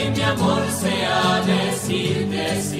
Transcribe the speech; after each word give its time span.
que 0.00 0.10
mi 0.10 0.22
amor 0.22 0.62
sea 0.70 1.42
decirte 1.44 2.62
sí 2.62 2.79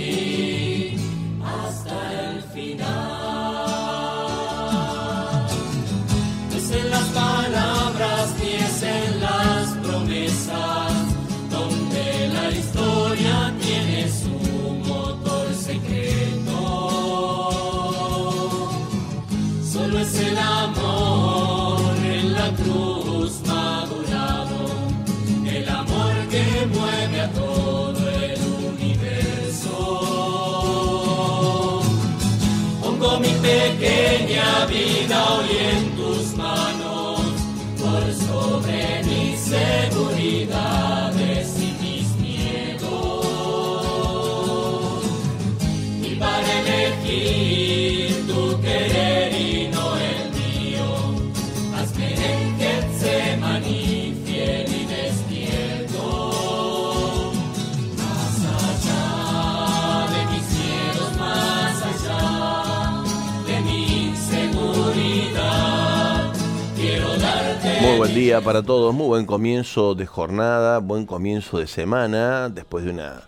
buen 68.00 68.14
día 68.14 68.40
para 68.40 68.62
todos, 68.62 68.94
muy 68.94 69.08
buen 69.08 69.26
comienzo 69.26 69.94
de 69.94 70.06
jornada, 70.06 70.78
buen 70.78 71.04
comienzo 71.04 71.58
de 71.58 71.66
semana, 71.66 72.48
después 72.48 72.82
de 72.86 72.92
una... 72.92 73.24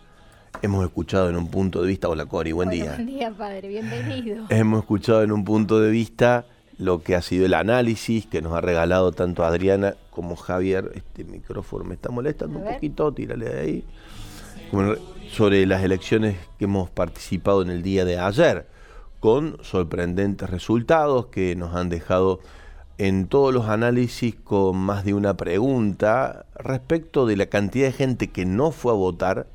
Hemos 0.63 0.83
escuchado 0.83 1.29
en 1.29 1.37
un 1.37 1.49
punto 1.51 1.83
de 1.83 1.89
vista, 1.89 2.09
hola 2.09 2.25
Cori, 2.25 2.53
buen 2.53 2.71
Bueno, 2.71 2.83
día. 2.83 2.95
Buen 2.95 3.07
día, 3.07 3.31
padre, 3.33 3.69
bienvenido. 3.69 4.47
Hemos 4.49 4.81
escuchado 4.81 5.23
en 5.25 5.31
un 5.31 5.45
punto 5.45 5.79
de 5.79 5.91
vista 5.91 6.47
lo 6.79 7.03
que 7.03 7.15
ha 7.15 7.21
sido 7.21 7.45
el 7.45 7.53
análisis 7.53 8.25
que 8.25 8.41
nos 8.41 8.55
ha 8.55 8.63
regalado 8.63 9.13
tanto 9.13 9.45
Adriana 9.45 9.95
como 10.11 10.37
Javier. 10.37 10.91
Este 10.95 11.25
micrófono 11.25 11.85
me 11.85 11.93
está 11.93 12.09
molestando 12.09 12.59
un 12.59 12.65
poquito, 12.65 13.13
tírale 13.13 13.51
de 13.51 13.61
ahí. 13.61 13.85
Sobre 15.31 15.67
las 15.67 15.85
elecciones 15.85 16.39
que 16.59 16.65
hemos 16.65 16.89
participado 16.89 17.61
en 17.61 17.69
el 17.69 17.83
día 17.83 18.07
de 18.07 18.19
ayer, 18.19 18.67
con 19.21 19.59
sorprendentes 19.63 20.49
resultados 20.49 21.27
que 21.27 21.57
nos 21.57 21.75
han 21.75 21.91
dejado 21.91 22.41
en 23.03 23.27
todos 23.27 23.53
los 23.53 23.69
análisis 23.69 24.37
con 24.37 24.77
más 24.77 25.05
de 25.05 25.13
una 25.13 25.37
pregunta 25.37 26.47
respecto 26.55 27.27
de 27.27 27.37
la 27.37 27.47
cantidad 27.47 27.87
de 27.87 27.93
gente 27.93 28.31
que 28.31 28.45
no 28.45 28.71
fue 28.71 28.93
a 28.93 28.95
votar 28.95 29.49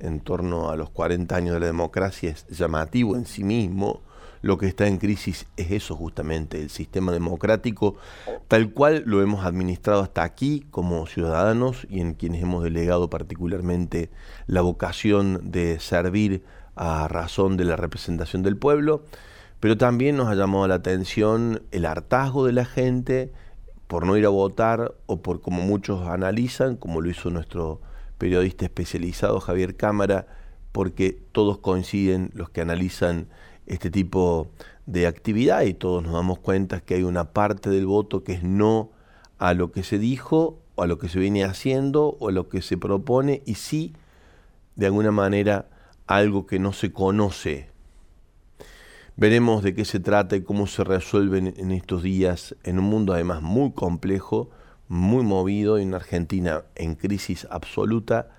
en 0.00 0.20
torno 0.20 0.68
a 0.68 0.76
los 0.76 0.90
40 0.90 1.34
años 1.34 1.54
de 1.54 1.60
la 1.60 1.66
democracia 1.66 2.28
es 2.28 2.46
llamativo 2.48 3.16
en 3.16 3.24
sí 3.24 3.42
mismo. 3.42 4.02
Lo 4.42 4.58
que 4.58 4.66
está 4.66 4.86
en 4.86 4.98
crisis 4.98 5.46
es 5.56 5.70
eso 5.70 5.96
justamente, 5.96 6.60
el 6.60 6.68
sistema 6.68 7.10
democrático 7.10 7.96
tal 8.48 8.70
cual 8.70 9.02
lo 9.06 9.22
hemos 9.22 9.46
administrado 9.46 10.02
hasta 10.02 10.22
aquí 10.22 10.66
como 10.70 11.06
ciudadanos 11.06 11.86
y 11.88 12.00
en 12.00 12.12
quienes 12.12 12.42
hemos 12.42 12.62
delegado 12.62 13.08
particularmente 13.08 14.10
la 14.46 14.60
vocación 14.60 15.50
de 15.50 15.80
servir 15.80 16.44
a 16.76 17.08
razón 17.08 17.56
de 17.56 17.64
la 17.64 17.76
representación 17.76 18.42
del 18.42 18.58
pueblo, 18.58 19.04
pero 19.60 19.76
también 19.76 20.16
nos 20.16 20.28
ha 20.28 20.34
llamado 20.34 20.66
la 20.66 20.76
atención 20.76 21.62
el 21.70 21.84
hartazgo 21.84 22.46
de 22.46 22.52
la 22.52 22.64
gente 22.64 23.32
por 23.86 24.06
no 24.06 24.16
ir 24.16 24.24
a 24.24 24.30
votar 24.30 24.94
o 25.06 25.20
por 25.20 25.40
como 25.40 25.62
muchos 25.62 26.06
analizan, 26.06 26.76
como 26.76 27.00
lo 27.00 27.10
hizo 27.10 27.30
nuestro 27.30 27.80
periodista 28.18 28.64
especializado 28.64 29.40
Javier 29.40 29.76
Cámara, 29.76 30.26
porque 30.72 31.20
todos 31.32 31.58
coinciden 31.58 32.30
los 32.34 32.50
que 32.50 32.60
analizan 32.60 33.28
este 33.66 33.90
tipo 33.90 34.48
de 34.86 35.06
actividad 35.06 35.62
y 35.62 35.74
todos 35.74 36.02
nos 36.02 36.12
damos 36.12 36.38
cuenta 36.38 36.80
que 36.80 36.94
hay 36.94 37.02
una 37.02 37.32
parte 37.32 37.70
del 37.70 37.86
voto 37.86 38.24
que 38.24 38.32
es 38.32 38.42
no 38.42 38.90
a 39.38 39.54
lo 39.54 39.72
que 39.72 39.82
se 39.82 39.98
dijo 39.98 40.60
o 40.74 40.82
a 40.82 40.86
lo 40.86 40.98
que 40.98 41.08
se 41.08 41.18
viene 41.18 41.44
haciendo 41.44 42.16
o 42.20 42.28
a 42.28 42.32
lo 42.32 42.48
que 42.48 42.62
se 42.62 42.76
propone 42.76 43.42
y 43.46 43.54
sí, 43.54 43.94
de 44.76 44.86
alguna 44.86 45.10
manera, 45.10 45.68
algo 46.06 46.46
que 46.46 46.58
no 46.58 46.72
se 46.72 46.92
conoce. 46.92 47.69
Veremos 49.20 49.62
de 49.62 49.74
qué 49.74 49.84
se 49.84 50.00
trata 50.00 50.34
y 50.34 50.40
cómo 50.40 50.66
se 50.66 50.82
resuelven 50.82 51.52
en 51.58 51.72
estos 51.72 52.02
días 52.02 52.56
en 52.64 52.78
un 52.78 52.86
mundo 52.86 53.12
además 53.12 53.42
muy 53.42 53.72
complejo, 53.72 54.48
muy 54.88 55.22
movido 55.22 55.78
y 55.78 55.84
una 55.84 55.98
Argentina 55.98 56.62
en 56.74 56.94
crisis 56.94 57.46
absoluta. 57.50 58.30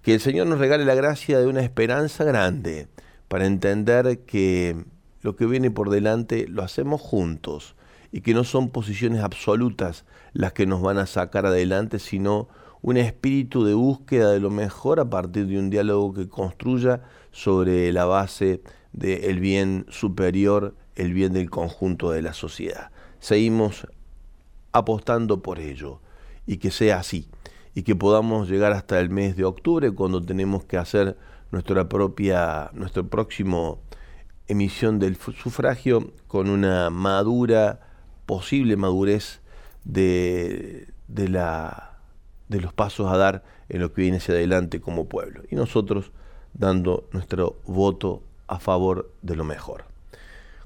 Que 0.00 0.14
el 0.14 0.20
Señor 0.20 0.46
nos 0.46 0.58
regale 0.58 0.86
la 0.86 0.94
gracia 0.94 1.38
de 1.38 1.46
una 1.46 1.60
esperanza 1.60 2.24
grande 2.24 2.88
para 3.28 3.44
entender 3.44 4.20
que 4.20 4.86
lo 5.20 5.36
que 5.36 5.44
viene 5.44 5.70
por 5.70 5.90
delante 5.90 6.48
lo 6.48 6.62
hacemos 6.62 7.02
juntos 7.02 7.74
y 8.10 8.22
que 8.22 8.32
no 8.32 8.44
son 8.44 8.70
posiciones 8.70 9.20
absolutas 9.20 10.06
las 10.32 10.54
que 10.54 10.64
nos 10.64 10.80
van 10.80 10.96
a 10.96 11.04
sacar 11.04 11.44
adelante, 11.44 11.98
sino 11.98 12.48
un 12.82 12.96
espíritu 12.96 13.64
de 13.64 13.74
búsqueda 13.74 14.32
de 14.32 14.40
lo 14.40 14.50
mejor 14.50 15.00
a 15.00 15.08
partir 15.08 15.46
de 15.46 15.58
un 15.58 15.70
diálogo 15.70 16.12
que 16.12 16.28
construya 16.28 17.02
sobre 17.30 17.92
la 17.92 18.04
base 18.04 18.60
del 18.92 19.40
bien 19.40 19.86
superior, 19.88 20.74
el 20.96 21.14
bien 21.14 21.32
del 21.32 21.48
conjunto 21.48 22.10
de 22.10 22.22
la 22.22 22.34
sociedad. 22.34 22.90
Seguimos 23.20 23.86
apostando 24.72 25.42
por 25.42 25.60
ello 25.60 26.00
y 26.46 26.56
que 26.56 26.70
sea 26.70 26.98
así 26.98 27.28
y 27.74 27.82
que 27.82 27.94
podamos 27.94 28.50
llegar 28.50 28.72
hasta 28.72 29.00
el 29.00 29.10
mes 29.10 29.36
de 29.36 29.44
octubre 29.44 29.92
cuando 29.92 30.20
tenemos 30.20 30.64
que 30.64 30.76
hacer 30.76 31.16
nuestra 31.50 31.88
propia 31.88 32.70
nuestro 32.74 33.06
próximo 33.08 33.80
emisión 34.48 34.98
del 34.98 35.16
sufragio 35.16 36.12
con 36.26 36.50
una 36.50 36.90
madura 36.90 37.80
posible 38.26 38.76
madurez 38.76 39.40
de, 39.84 40.88
de, 41.08 41.28
la, 41.28 41.91
de 42.52 42.60
los 42.60 42.72
pasos 42.72 43.10
a 43.10 43.16
dar 43.16 43.42
en 43.68 43.80
lo 43.80 43.92
que 43.92 44.02
viene 44.02 44.18
hacia 44.18 44.34
adelante 44.34 44.80
como 44.80 45.08
pueblo. 45.08 45.42
Y 45.50 45.56
nosotros 45.56 46.12
dando 46.54 47.08
nuestro 47.12 47.56
voto 47.66 48.22
a 48.46 48.58
favor 48.58 49.12
de 49.22 49.34
lo 49.34 49.44
mejor. 49.44 49.84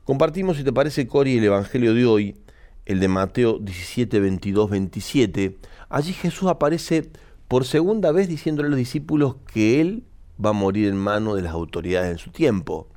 Compartimos, 0.04 0.56
si 0.56 0.64
te 0.64 0.72
parece, 0.72 1.06
Cori, 1.06 1.38
el 1.38 1.44
Evangelio 1.44 1.94
de 1.94 2.06
hoy, 2.06 2.36
el 2.84 3.00
de 3.00 3.08
Mateo 3.08 3.58
17, 3.58 4.20
22, 4.20 4.70
27. 4.70 5.58
Allí 5.88 6.12
Jesús 6.12 6.48
aparece 6.48 7.10
por 7.48 7.64
segunda 7.64 8.12
vez 8.12 8.28
diciéndole 8.28 8.66
a 8.66 8.70
los 8.70 8.78
discípulos 8.78 9.36
que 9.52 9.80
Él 9.80 10.04
va 10.44 10.50
a 10.50 10.52
morir 10.52 10.88
en 10.88 10.96
manos 10.96 11.36
de 11.36 11.42
las 11.42 11.52
autoridades 11.52 12.10
en 12.10 12.18
su 12.18 12.30
tiempo. 12.30 12.88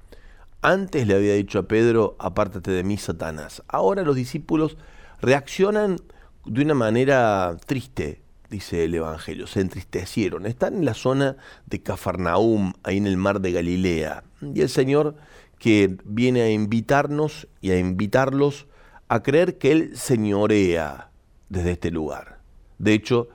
Antes 0.62 1.08
le 1.08 1.16
había 1.16 1.36
dicho 1.36 1.60
a 1.60 1.68
Pedro, 1.68 2.16
apártate 2.20 2.72
de 2.72 2.84
mí, 2.84 2.98
Satanás. 2.98 3.64
Ahora 3.68 4.04
los 4.04 4.16
discípulos 4.16 4.78
reaccionan 5.22 5.98
de 6.46 6.62
una 6.62 6.74
manera 6.74 7.58
triste, 7.66 8.22
dice 8.50 8.86
el 8.86 8.96
Evangelio, 8.96 9.48
se 9.48 9.62
entristecieron. 9.62 10.46
Están 10.46 10.76
en 10.76 10.86
la 10.86 10.94
zona 10.94 11.38
de 11.66 11.82
Cafarnaum, 11.82 12.74
ahí 12.84 12.98
en 12.98 13.08
el 13.08 13.18
mar 13.18 13.42
de 13.42 13.52
Galilea. 13.52 14.24
Y 14.54 14.62
el 14.62 14.70
Señor 14.70 15.16
que 15.58 15.98
viene 16.06 16.42
a 16.42 16.52
invitarnos 16.52 17.48
y 17.62 17.72
a 17.72 17.80
invitarlos 17.80 18.68
a 19.08 19.22
creer 19.24 19.58
que 19.58 19.72
Él 19.72 19.98
señorea 19.98 21.12
desde 21.50 21.72
este 21.72 21.92
lugar. 21.92 22.40
De 22.78 22.94
hecho, 22.94 23.30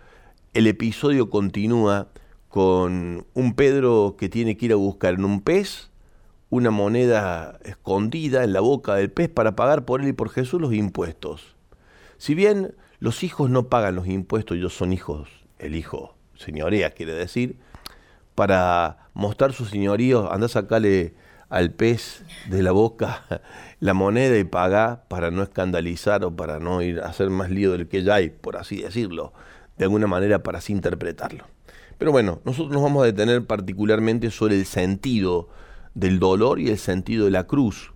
el 0.55 0.67
episodio 0.67 1.31
continúa 1.31 2.09
con 2.49 3.27
un 3.35 3.55
Pedro 3.55 4.17
que 4.19 4.29
tiene 4.29 4.57
que 4.57 4.67
ir 4.67 4.73
a 4.73 4.77
buscar 4.77 5.15
en 5.15 5.25
un 5.25 5.41
pez 5.41 5.91
una 6.55 6.71
moneda 6.71 7.59
escondida 7.65 8.45
en 8.45 8.53
la 8.53 8.61
boca 8.61 8.95
del 8.95 9.11
pez 9.11 9.29
para 9.29 9.57
pagar 9.57 9.85
por 9.85 10.01
él 10.01 10.09
y 10.09 10.13
por 10.13 10.31
Jesús 10.31 10.61
los 10.61 10.73
impuestos. 10.73 11.57
Si 12.17 12.37
bien 12.37 12.77
los 12.99 13.23
hijos 13.23 13.51
no 13.51 13.69
pagan 13.69 13.95
los 13.95 14.07
impuestos, 14.07 14.57
ellos 14.57 14.75
son 14.75 14.93
hijos, 14.93 15.29
el 15.59 15.77
hijo 15.77 16.15
señoría 16.37 16.91
quiere 16.91 17.15
decir, 17.15 17.57
para 18.35 19.09
mostrar 19.15 19.53
su 19.53 19.65
señorío, 19.65 20.33
anda 20.33 20.47
a 20.47 20.49
sacarle 20.49 21.15
al 21.49 21.71
pez 21.73 22.25
de 22.49 22.63
la 22.63 22.73
boca 22.73 23.23
la 23.81 23.95
moneda 23.95 24.37
y 24.39 24.45
paga 24.45 25.05
para 25.09 25.31
no 25.31 25.43
escandalizar 25.43 26.25
o 26.25 26.35
para 26.35 26.59
no 26.59 26.83
ir 26.83 27.01
a 27.01 27.07
hacer 27.07 27.31
más 27.31 27.51
lío 27.51 27.73
del 27.73 27.89
que 27.89 28.03
ya 28.03 28.17
hay, 28.17 28.31
por 28.31 28.57
así 28.57 28.83
decirlo, 28.83 29.33
de 29.77 29.85
alguna 29.85 30.07
manera 30.07 30.43
para 30.43 30.59
así 30.59 30.73
interpretarlo. 30.73 31.45
Pero 31.99 32.11
bueno, 32.11 32.41
nosotros 32.45 32.73
nos 32.73 32.83
vamos 32.83 33.03
a 33.03 33.07
detener 33.07 33.47
particularmente 33.47 34.31
sobre 34.31 34.57
el 34.57 34.67
sentido 34.67 35.49
del 35.95 36.19
dolor 36.19 36.59
y 36.59 36.71
el 36.71 36.79
sentido 36.79 37.27
de 37.27 37.31
la 37.31 37.45
cruz, 37.45 37.93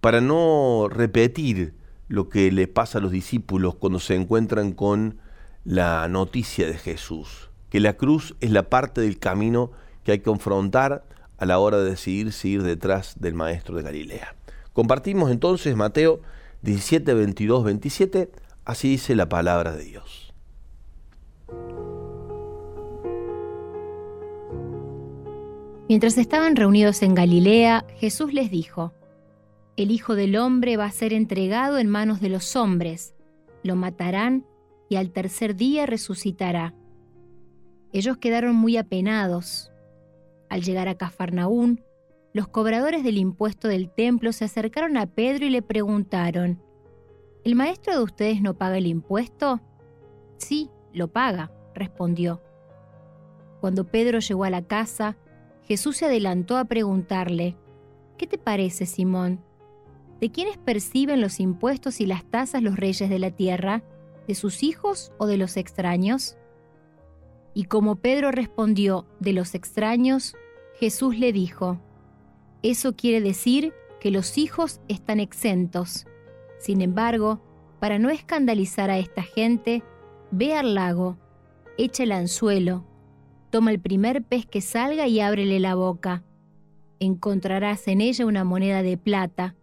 para 0.00 0.20
no 0.20 0.88
repetir 0.88 1.74
lo 2.10 2.28
que 2.28 2.50
le 2.50 2.66
pasa 2.66 2.98
a 2.98 3.00
los 3.00 3.12
discípulos 3.12 3.76
cuando 3.76 4.00
se 4.00 4.16
encuentran 4.16 4.72
con 4.72 5.18
la 5.64 6.08
noticia 6.08 6.66
de 6.66 6.76
Jesús, 6.76 7.50
que 7.70 7.78
la 7.78 7.92
cruz 7.92 8.34
es 8.40 8.50
la 8.50 8.64
parte 8.64 9.00
del 9.00 9.20
camino 9.20 9.70
que 10.02 10.10
hay 10.12 10.18
que 10.18 10.24
confrontar 10.24 11.04
a 11.38 11.46
la 11.46 11.60
hora 11.60 11.78
de 11.78 11.90
decidir 11.90 12.32
seguir 12.32 12.64
detrás 12.64 13.14
del 13.20 13.34
Maestro 13.34 13.76
de 13.76 13.84
Galilea. 13.84 14.34
Compartimos 14.72 15.30
entonces 15.30 15.76
Mateo 15.76 16.20
17, 16.62 17.14
22, 17.14 17.62
27, 17.62 18.32
así 18.64 18.88
dice 18.88 19.14
la 19.14 19.28
palabra 19.28 19.70
de 19.70 19.84
Dios. 19.84 20.34
Mientras 25.88 26.18
estaban 26.18 26.56
reunidos 26.56 27.02
en 27.02 27.14
Galilea, 27.14 27.84
Jesús 27.98 28.32
les 28.32 28.50
dijo, 28.50 28.94
El 29.76 29.90
Hijo 29.90 30.14
del 30.14 30.36
Hombre 30.36 30.76
va 30.76 30.84
a 30.84 30.90
ser 30.90 31.12
entregado 31.12 31.78
en 31.78 31.88
manos 31.88 32.20
de 32.20 32.28
los 32.28 32.56
hombres, 32.56 33.14
lo 33.62 33.76
matarán 33.76 34.44
y 34.88 34.96
al 34.96 35.10
tercer 35.10 35.56
día 35.56 35.86
resucitará. 35.86 36.74
Ellos 37.92 38.18
quedaron 38.18 38.56
muy 38.56 38.76
apenados. 38.76 39.72
Al 40.48 40.62
llegar 40.62 40.88
a 40.88 40.96
Cafarnaún, 40.96 41.82
los 42.32 42.48
cobradores 42.48 43.02
del 43.02 43.18
impuesto 43.18 43.68
del 43.68 43.90
templo 43.90 44.32
se 44.32 44.44
acercaron 44.44 44.96
a 44.96 45.06
Pedro 45.06 45.46
y 45.46 45.50
le 45.50 45.62
preguntaron, 45.62 46.62
¿El 47.44 47.54
maestro 47.54 47.94
de 47.94 48.02
ustedes 48.02 48.42
no 48.42 48.54
paga 48.54 48.78
el 48.78 48.86
impuesto? 48.86 49.60
Sí, 50.36 50.70
lo 50.92 51.08
paga, 51.08 51.52
respondió. 51.74 52.42
Cuando 53.60 53.84
Pedro 53.84 54.18
llegó 54.18 54.44
a 54.44 54.50
la 54.50 54.62
casa, 54.62 55.16
Jesús 55.62 55.98
se 55.98 56.06
adelantó 56.06 56.56
a 56.56 56.64
preguntarle, 56.64 57.56
¿Qué 58.18 58.26
te 58.26 58.36
parece, 58.36 58.86
Simón? 58.86 59.40
¿De 60.20 60.30
quiénes 60.30 60.58
perciben 60.58 61.20
los 61.20 61.40
impuestos 61.40 62.00
y 62.00 62.06
las 62.06 62.24
tasas 62.24 62.62
los 62.62 62.76
reyes 62.76 63.08
de 63.08 63.18
la 63.18 63.30
tierra? 63.30 63.82
¿De 64.28 64.34
sus 64.34 64.62
hijos 64.62 65.12
o 65.18 65.26
de 65.26 65.36
los 65.36 65.56
extraños? 65.56 66.36
Y 67.54 67.64
como 67.64 67.96
Pedro 67.96 68.30
respondió, 68.30 69.06
de 69.18 69.32
los 69.32 69.54
extraños, 69.54 70.36
Jesús 70.78 71.18
le 71.18 71.32
dijo, 71.32 71.80
eso 72.62 72.94
quiere 72.94 73.20
decir 73.20 73.72
que 73.98 74.10
los 74.10 74.38
hijos 74.38 74.80
están 74.88 75.20
exentos. 75.20 76.06
Sin 76.58 76.80
embargo, 76.80 77.40
para 77.80 77.98
no 77.98 78.10
escandalizar 78.10 78.90
a 78.90 78.98
esta 78.98 79.22
gente, 79.22 79.82
ve 80.30 80.54
al 80.54 80.74
lago, 80.74 81.18
echa 81.78 82.02
el 82.02 82.12
anzuelo, 82.12 82.84
Toma 83.50 83.72
el 83.72 83.80
primer 83.80 84.22
pez 84.22 84.46
que 84.46 84.60
salga 84.60 85.08
y 85.08 85.18
ábrele 85.18 85.58
la 85.58 85.74
boca. 85.74 86.22
Encontrarás 87.00 87.88
en 87.88 88.00
ella 88.00 88.24
una 88.24 88.44
moneda 88.44 88.82
de 88.82 88.96
plata. 88.96 89.56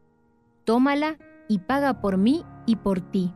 Tómala 0.68 1.18
y 1.48 1.60
paga 1.60 2.02
por 2.02 2.18
mí 2.18 2.44
y 2.66 2.76
por 2.76 3.00
ti. 3.00 3.32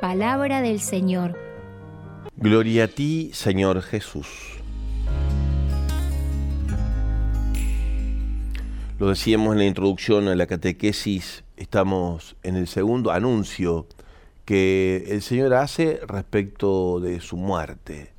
Palabra 0.00 0.60
del 0.60 0.80
Señor. 0.80 1.38
Gloria 2.36 2.86
a 2.86 2.88
ti, 2.88 3.30
Señor 3.32 3.82
Jesús. 3.82 4.26
Lo 8.98 9.10
decíamos 9.10 9.52
en 9.52 9.60
la 9.60 9.66
introducción 9.66 10.26
a 10.26 10.34
la 10.34 10.48
catequesis, 10.48 11.44
estamos 11.56 12.34
en 12.42 12.56
el 12.56 12.66
segundo 12.66 13.12
anuncio 13.12 13.86
que 14.44 15.04
el 15.10 15.22
Señor 15.22 15.54
hace 15.54 16.00
respecto 16.04 16.98
de 16.98 17.20
su 17.20 17.36
muerte 17.36 18.12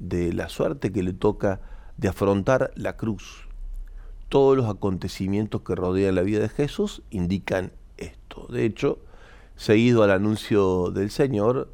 de 0.00 0.32
la 0.32 0.48
suerte 0.48 0.90
que 0.90 1.04
le 1.04 1.12
toca 1.12 1.60
de 1.96 2.08
afrontar 2.08 2.72
la 2.74 2.96
cruz. 2.96 3.45
Todos 4.28 4.56
los 4.56 4.68
acontecimientos 4.68 5.62
que 5.62 5.74
rodean 5.74 6.14
la 6.14 6.22
vida 6.22 6.40
de 6.40 6.48
Jesús 6.48 7.02
indican 7.10 7.72
esto. 7.96 8.46
De 8.48 8.64
hecho, 8.64 8.98
seguido 9.56 10.02
al 10.02 10.10
anuncio 10.10 10.90
del 10.90 11.10
Señor, 11.10 11.72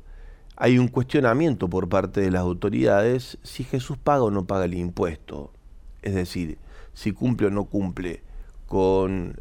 hay 0.57 0.79
un 0.79 0.89
cuestionamiento 0.89 1.69
por 1.69 1.89
parte 1.89 2.21
de 2.21 2.31
las 2.31 2.43
autoridades 2.43 3.39
si 3.43 3.65
Jesús 3.65 3.97
paga 3.99 4.25
o 4.25 4.31
no 4.31 4.47
paga 4.47 4.67
el 4.67 4.75
impuesto. 4.75 5.53
Es 6.03 6.15
decir, 6.15 6.59
si 6.95 7.13
cumple 7.13 7.47
o 7.47 7.51
no 7.51 7.65
cumple 7.65 8.23
con 8.67 9.41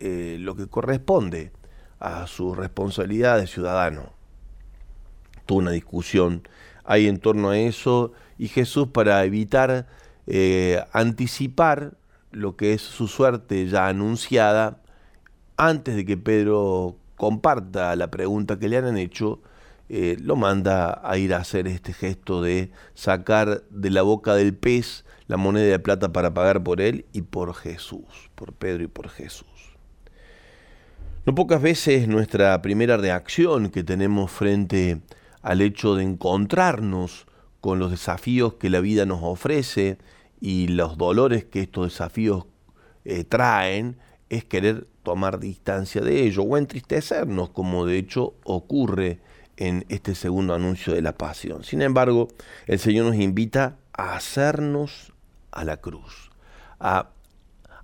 eh, 0.00 0.36
lo 0.40 0.56
que 0.56 0.66
corresponde 0.66 1.52
a 1.98 2.26
su 2.26 2.54
responsabilidad 2.54 3.38
de 3.38 3.46
ciudadano. 3.46 4.12
Tuvo 5.46 5.58
una 5.58 5.70
discusión 5.72 6.42
hay 6.84 7.06
en 7.06 7.18
torno 7.18 7.50
a 7.50 7.58
eso 7.58 8.12
y 8.38 8.48
Jesús 8.48 8.88
para 8.88 9.24
evitar 9.24 9.86
eh, 10.26 10.82
anticipar 10.92 11.94
lo 12.32 12.56
que 12.56 12.72
es 12.72 12.82
su 12.82 13.08
suerte 13.08 13.66
ya 13.68 13.86
anunciada, 13.88 14.80
antes 15.56 15.96
de 15.96 16.04
que 16.04 16.16
Pedro 16.16 16.96
comparta 17.16 17.94
la 17.96 18.10
pregunta 18.10 18.58
que 18.58 18.68
le 18.68 18.78
han 18.78 18.96
hecho, 18.96 19.40
eh, 19.88 20.16
lo 20.20 20.36
manda 20.36 21.00
a 21.04 21.18
ir 21.18 21.34
a 21.34 21.38
hacer 21.38 21.68
este 21.68 21.92
gesto 21.92 22.42
de 22.42 22.70
sacar 22.94 23.62
de 23.70 23.90
la 23.90 24.02
boca 24.02 24.34
del 24.34 24.54
pez 24.54 25.04
la 25.26 25.36
moneda 25.36 25.70
de 25.70 25.78
plata 25.78 26.12
para 26.12 26.34
pagar 26.34 26.62
por 26.62 26.80
él 26.80 27.06
y 27.12 27.22
por 27.22 27.54
Jesús, 27.54 28.30
por 28.34 28.52
Pedro 28.52 28.84
y 28.84 28.86
por 28.86 29.08
Jesús. 29.08 29.46
No 31.24 31.34
pocas 31.34 31.62
veces 31.62 32.08
nuestra 32.08 32.60
primera 32.62 32.96
reacción 32.96 33.70
que 33.70 33.84
tenemos 33.84 34.30
frente 34.30 35.00
al 35.42 35.60
hecho 35.60 35.94
de 35.94 36.04
encontrarnos 36.04 37.26
con 37.60 37.78
los 37.78 37.90
desafíos 37.90 38.54
que 38.54 38.70
la 38.70 38.80
vida 38.80 39.06
nos 39.06 39.20
ofrece 39.22 39.98
y 40.42 40.66
los 40.66 40.98
dolores 40.98 41.44
que 41.44 41.60
estos 41.60 41.84
desafíos 41.84 42.46
eh, 43.04 43.22
traen, 43.22 43.96
es 44.28 44.44
querer 44.44 44.88
tomar 45.04 45.38
distancia 45.38 46.00
de 46.00 46.24
ello 46.26 46.42
o 46.42 46.56
entristecernos, 46.56 47.50
como 47.50 47.86
de 47.86 47.96
hecho 47.96 48.34
ocurre 48.42 49.20
en 49.56 49.86
este 49.88 50.16
segundo 50.16 50.52
anuncio 50.52 50.94
de 50.94 51.00
la 51.00 51.16
pasión. 51.16 51.62
Sin 51.62 51.80
embargo, 51.80 52.26
el 52.66 52.80
Señor 52.80 53.06
nos 53.06 53.14
invita 53.14 53.76
a 53.92 54.16
hacernos 54.16 55.12
a 55.52 55.62
la 55.62 55.76
cruz, 55.76 56.32
a 56.80 57.10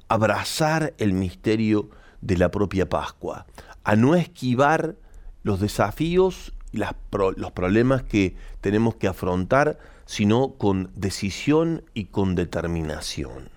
abrazar 0.09 0.95
el 0.99 1.13
misterio 1.13 1.91
de 2.23 2.39
la 2.39 2.51
propia 2.51 2.89
Pascua, 2.89 3.47
a 3.85 3.95
no 3.95 4.17
esquivar 4.17 4.97
los 5.45 5.61
desafíos 5.61 6.53
y 6.73 6.79
los 6.79 7.53
problemas 7.53 8.03
que 8.03 8.35
tenemos 8.61 8.97
que 8.97 9.07
afrontar, 9.07 9.79
sino 10.09 10.55
con 10.55 10.91
decisión 10.97 11.85
y 11.93 12.07
con 12.07 12.35
determinación. 12.35 13.51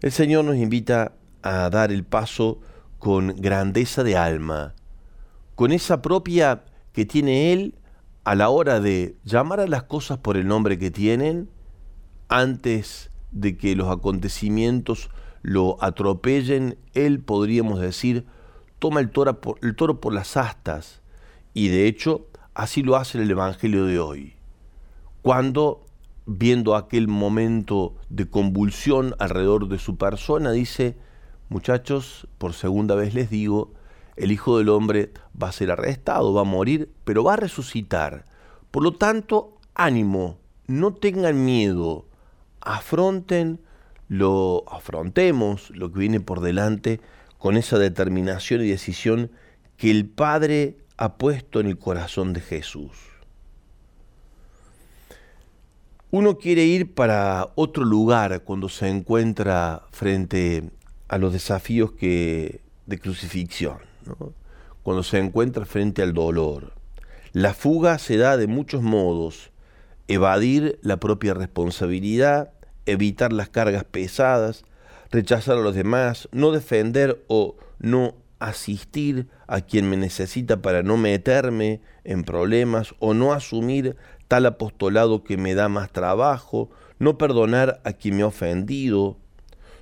El 0.00 0.10
Señor 0.10 0.46
nos 0.46 0.56
invita 0.56 1.12
a 1.42 1.68
dar 1.68 1.92
el 1.92 2.02
paso 2.02 2.60
con 2.98 3.34
grandeza 3.36 4.04
de 4.04 4.16
alma, 4.16 4.74
con 5.54 5.70
esa 5.70 6.00
propia 6.00 6.64
que 6.94 7.04
tiene 7.04 7.52
Él 7.52 7.74
a 8.24 8.34
la 8.34 8.48
hora 8.48 8.80
de 8.80 9.14
llamar 9.22 9.60
a 9.60 9.66
las 9.66 9.82
cosas 9.82 10.16
por 10.16 10.38
el 10.38 10.46
nombre 10.46 10.78
que 10.78 10.90
tienen, 10.90 11.50
antes 12.30 13.10
de 13.32 13.58
que 13.58 13.76
los 13.76 13.90
acontecimientos 13.90 15.10
lo 15.42 15.76
atropellen, 15.84 16.78
Él 16.94 17.20
podríamos 17.20 17.80
decir, 17.80 18.24
toma 18.78 19.00
el 19.00 19.10
toro 19.10 19.42
por, 20.00 20.14
las 20.14 20.38
astas, 20.38 21.02
y 21.52 21.68
de 21.68 21.86
hecho 21.86 22.28
así 22.54 22.82
lo 22.82 22.96
hace 22.96 23.20
el 23.20 23.30
Evangelio 23.30 23.84
de 23.84 23.98
hoy. 23.98 24.36
Cuando, 25.22 25.86
viendo 26.26 26.74
aquel 26.74 27.08
momento 27.08 27.94
de 28.08 28.28
convulsión 28.28 29.14
alrededor 29.18 29.68
de 29.68 29.78
su 29.78 29.96
persona, 29.96 30.52
dice, 30.52 30.96
muchachos, 31.48 32.28
por 32.38 32.52
segunda 32.52 32.94
vez 32.94 33.14
les 33.14 33.30
digo, 33.30 33.72
el 34.16 34.32
Hijo 34.32 34.58
del 34.58 34.68
Hombre 34.68 35.12
va 35.40 35.48
a 35.48 35.52
ser 35.52 35.70
arrestado, 35.70 36.34
va 36.34 36.42
a 36.42 36.44
morir, 36.44 36.90
pero 37.04 37.24
va 37.24 37.34
a 37.34 37.36
resucitar. 37.36 38.24
Por 38.70 38.82
lo 38.82 38.94
tanto, 38.94 39.56
ánimo, 39.74 40.38
no 40.66 40.92
tengan 40.94 41.44
miedo, 41.44 42.06
afronten 42.60 43.60
lo 44.08 44.64
afrontemos 44.70 45.70
lo 45.70 45.90
que 45.90 46.00
viene 46.00 46.20
por 46.20 46.40
delante 46.40 47.00
con 47.38 47.56
esa 47.56 47.78
determinación 47.78 48.60
y 48.60 48.68
decisión 48.68 49.30
que 49.78 49.90
el 49.90 50.06
Padre 50.06 50.76
ha 50.98 51.16
puesto 51.16 51.60
en 51.60 51.66
el 51.66 51.78
corazón 51.78 52.34
de 52.34 52.42
Jesús. 52.42 53.11
Uno 56.14 56.36
quiere 56.36 56.66
ir 56.66 56.92
para 56.92 57.52
otro 57.54 57.86
lugar 57.86 58.42
cuando 58.42 58.68
se 58.68 58.86
encuentra 58.86 59.84
frente 59.92 60.62
a 61.08 61.16
los 61.16 61.32
desafíos 61.32 61.92
que, 61.92 62.60
de 62.84 62.98
crucifixión, 62.98 63.78
cuando 64.82 65.04
se 65.04 65.18
encuentra 65.18 65.64
frente 65.64 66.02
al 66.02 66.12
dolor. 66.12 66.74
La 67.32 67.54
fuga 67.54 67.98
se 67.98 68.18
da 68.18 68.36
de 68.36 68.46
muchos 68.46 68.82
modos, 68.82 69.52
evadir 70.06 70.78
la 70.82 70.98
propia 70.98 71.32
responsabilidad, 71.32 72.52
evitar 72.84 73.32
las 73.32 73.48
cargas 73.48 73.84
pesadas, 73.84 74.66
rechazar 75.10 75.56
a 75.56 75.62
los 75.62 75.74
demás, 75.74 76.28
no 76.30 76.52
defender 76.52 77.24
o 77.28 77.56
no 77.78 78.16
asistir 78.38 79.28
a 79.46 79.60
quien 79.62 79.88
me 79.88 79.96
necesita 79.96 80.60
para 80.60 80.82
no 80.82 80.98
meterme 80.98 81.80
en 82.04 82.24
problemas 82.24 82.94
o 82.98 83.14
no 83.14 83.32
asumir 83.32 83.96
tal 84.32 84.46
apostolado 84.46 85.24
que 85.24 85.36
me 85.36 85.54
da 85.54 85.68
más 85.68 85.92
trabajo, 85.92 86.70
no 86.98 87.18
perdonar 87.18 87.82
a 87.84 87.92
quien 87.92 88.16
me 88.16 88.22
ha 88.22 88.28
ofendido. 88.28 89.18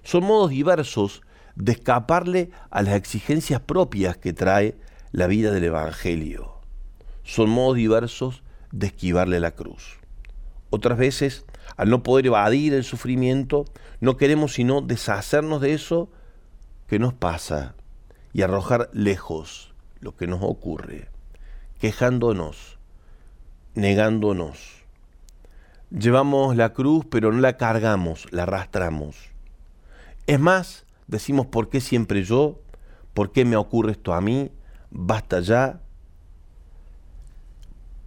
Son 0.03 0.25
modos 0.25 0.51
diversos 0.51 1.23
de 1.55 1.71
escaparle 1.71 2.51
a 2.69 2.83
las 2.83 2.95
exigencias 2.95 3.61
propias 3.61 4.17
que 4.17 4.33
trae 4.33 4.77
la 5.13 5.29
vida 5.29 5.53
del 5.53 5.63
Evangelio. 5.63 6.55
Son 7.23 7.49
modos 7.49 7.77
diversos 7.77 8.43
de 8.73 8.89
esquivarle 8.89 9.39
la 9.39 9.53
cruz. 9.53 10.01
Otras 10.71 10.99
veces, 10.99 11.45
al 11.77 11.89
no 11.89 12.03
poder 12.03 12.27
evadir 12.27 12.75
el 12.75 12.83
sufrimiento, 12.83 13.67
no 14.01 14.17
queremos 14.17 14.55
sino 14.55 14.81
deshacernos 14.81 15.61
de 15.61 15.75
eso 15.75 16.11
que 16.89 16.99
nos 16.99 17.15
pasa 17.15 17.77
y 18.33 18.43
arrojar 18.43 18.91
lejos 18.93 19.75
lo 20.01 20.17
que 20.17 20.27
nos 20.27 20.41
ocurre, 20.43 21.09
quejándonos, 21.79 22.80
negándonos. 23.81 24.85
Llevamos 25.91 26.55
la 26.55 26.73
cruz, 26.73 27.05
pero 27.11 27.33
no 27.33 27.41
la 27.41 27.57
cargamos, 27.57 28.31
la 28.31 28.45
arrastramos. 28.45 29.17
Es 30.27 30.39
más, 30.39 30.85
decimos, 31.09 31.47
¿por 31.47 31.69
qué 31.69 31.81
siempre 31.81 32.23
yo? 32.23 32.61
¿Por 33.15 33.33
qué 33.33 33.45
me 33.45 33.57
ocurre 33.57 33.93
esto 33.93 34.13
a 34.15 34.21
mí? 34.21 34.53
Basta 34.91 35.41
ya. 35.41 35.81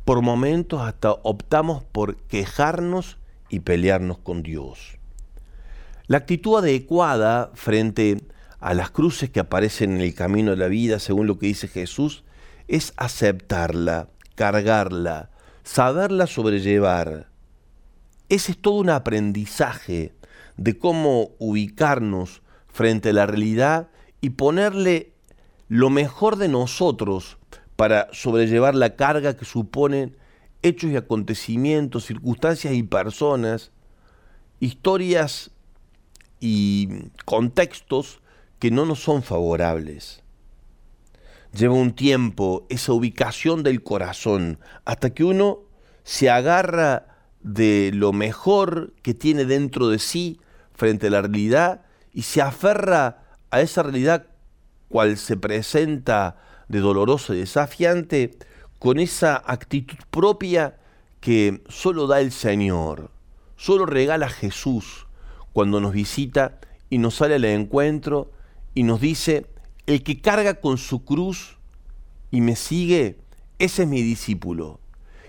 Por 0.05 0.21
momentos 0.21 0.81
hasta 0.81 1.11
optamos 1.11 1.83
por 1.83 2.15
quejarnos 2.15 3.17
y 3.49 3.61
pelearnos 3.61 4.19
con 4.19 4.43
Dios. 4.43 4.97
La 6.07 6.17
actitud 6.17 6.57
adecuada 6.57 7.51
frente 7.53 8.17
a 8.59 8.73
las 8.73 8.91
cruces 8.91 9.29
que 9.29 9.39
aparecen 9.39 9.95
en 9.95 10.01
el 10.01 10.15
camino 10.15 10.51
de 10.51 10.57
la 10.57 10.67
vida, 10.67 10.99
según 10.99 11.27
lo 11.27 11.37
que 11.37 11.47
dice 11.47 11.67
Jesús, 11.67 12.23
es 12.67 12.93
aceptarla, 12.95 14.07
cargarla, 14.35 15.29
saberla 15.63 16.27
sobrellevar. 16.27 17.29
Ese 18.29 18.53
es 18.53 18.57
todo 18.61 18.75
un 18.75 18.89
aprendizaje 18.89 20.13
de 20.57 20.77
cómo 20.77 21.31
ubicarnos 21.39 22.41
frente 22.67 23.09
a 23.09 23.13
la 23.13 23.25
realidad 23.25 23.89
y 24.21 24.31
ponerle 24.31 25.13
lo 25.67 25.89
mejor 25.89 26.37
de 26.37 26.47
nosotros 26.47 27.37
para 27.75 28.07
sobrellevar 28.11 28.75
la 28.75 28.95
carga 28.95 29.35
que 29.35 29.45
suponen 29.45 30.15
hechos 30.61 30.91
y 30.91 30.95
acontecimientos, 30.95 32.05
circunstancias 32.05 32.73
y 32.73 32.83
personas, 32.83 33.71
historias 34.59 35.51
y 36.39 37.09
contextos 37.25 38.21
que 38.59 38.71
no 38.71 38.85
nos 38.85 38.99
son 38.99 39.23
favorables. 39.23 40.22
Lleva 41.53 41.75
un 41.75 41.93
tiempo 41.93 42.65
esa 42.69 42.93
ubicación 42.93 43.61
del 43.61 43.83
corazón 43.83 44.59
hasta 44.85 45.11
que 45.11 45.23
uno 45.23 45.59
se 46.03 46.29
agarra 46.29 47.07
de 47.41 47.91
lo 47.93 48.11
mejor 48.11 48.93
que 49.03 49.13
tiene 49.13 49.45
dentro 49.45 49.89
de 49.89 49.99
sí 49.99 50.39
frente 50.73 51.07
a 51.07 51.11
la 51.11 51.21
realidad 51.21 51.81
y 52.11 52.23
se 52.23 52.41
aferra 52.41 53.23
a 53.51 53.61
esa 53.61 53.83
realidad 53.83 54.25
cual 54.89 55.17
se 55.17 55.37
presenta 55.37 56.37
de 56.69 56.79
doloroso 56.79 57.33
y 57.33 57.39
desafiante 57.39 58.37
con 58.79 58.99
esa 58.99 59.41
actitud 59.45 59.97
propia 60.09 60.77
que 61.19 61.61
solo 61.69 62.07
da 62.07 62.19
el 62.19 62.31
Señor, 62.31 63.11
solo 63.57 63.85
regala 63.85 64.27
Jesús 64.29 65.07
cuando 65.53 65.79
nos 65.79 65.93
visita 65.93 66.59
y 66.89 66.97
nos 66.97 67.15
sale 67.15 67.35
al 67.35 67.45
encuentro 67.45 68.31
y 68.73 68.83
nos 68.83 68.99
dice, 68.99 69.45
el 69.87 70.03
que 70.03 70.21
carga 70.21 70.55
con 70.55 70.77
su 70.77 71.03
cruz 71.03 71.57
y 72.31 72.41
me 72.41 72.55
sigue, 72.55 73.17
ese 73.59 73.83
es 73.83 73.87
mi 73.87 74.01
discípulo. 74.01 74.79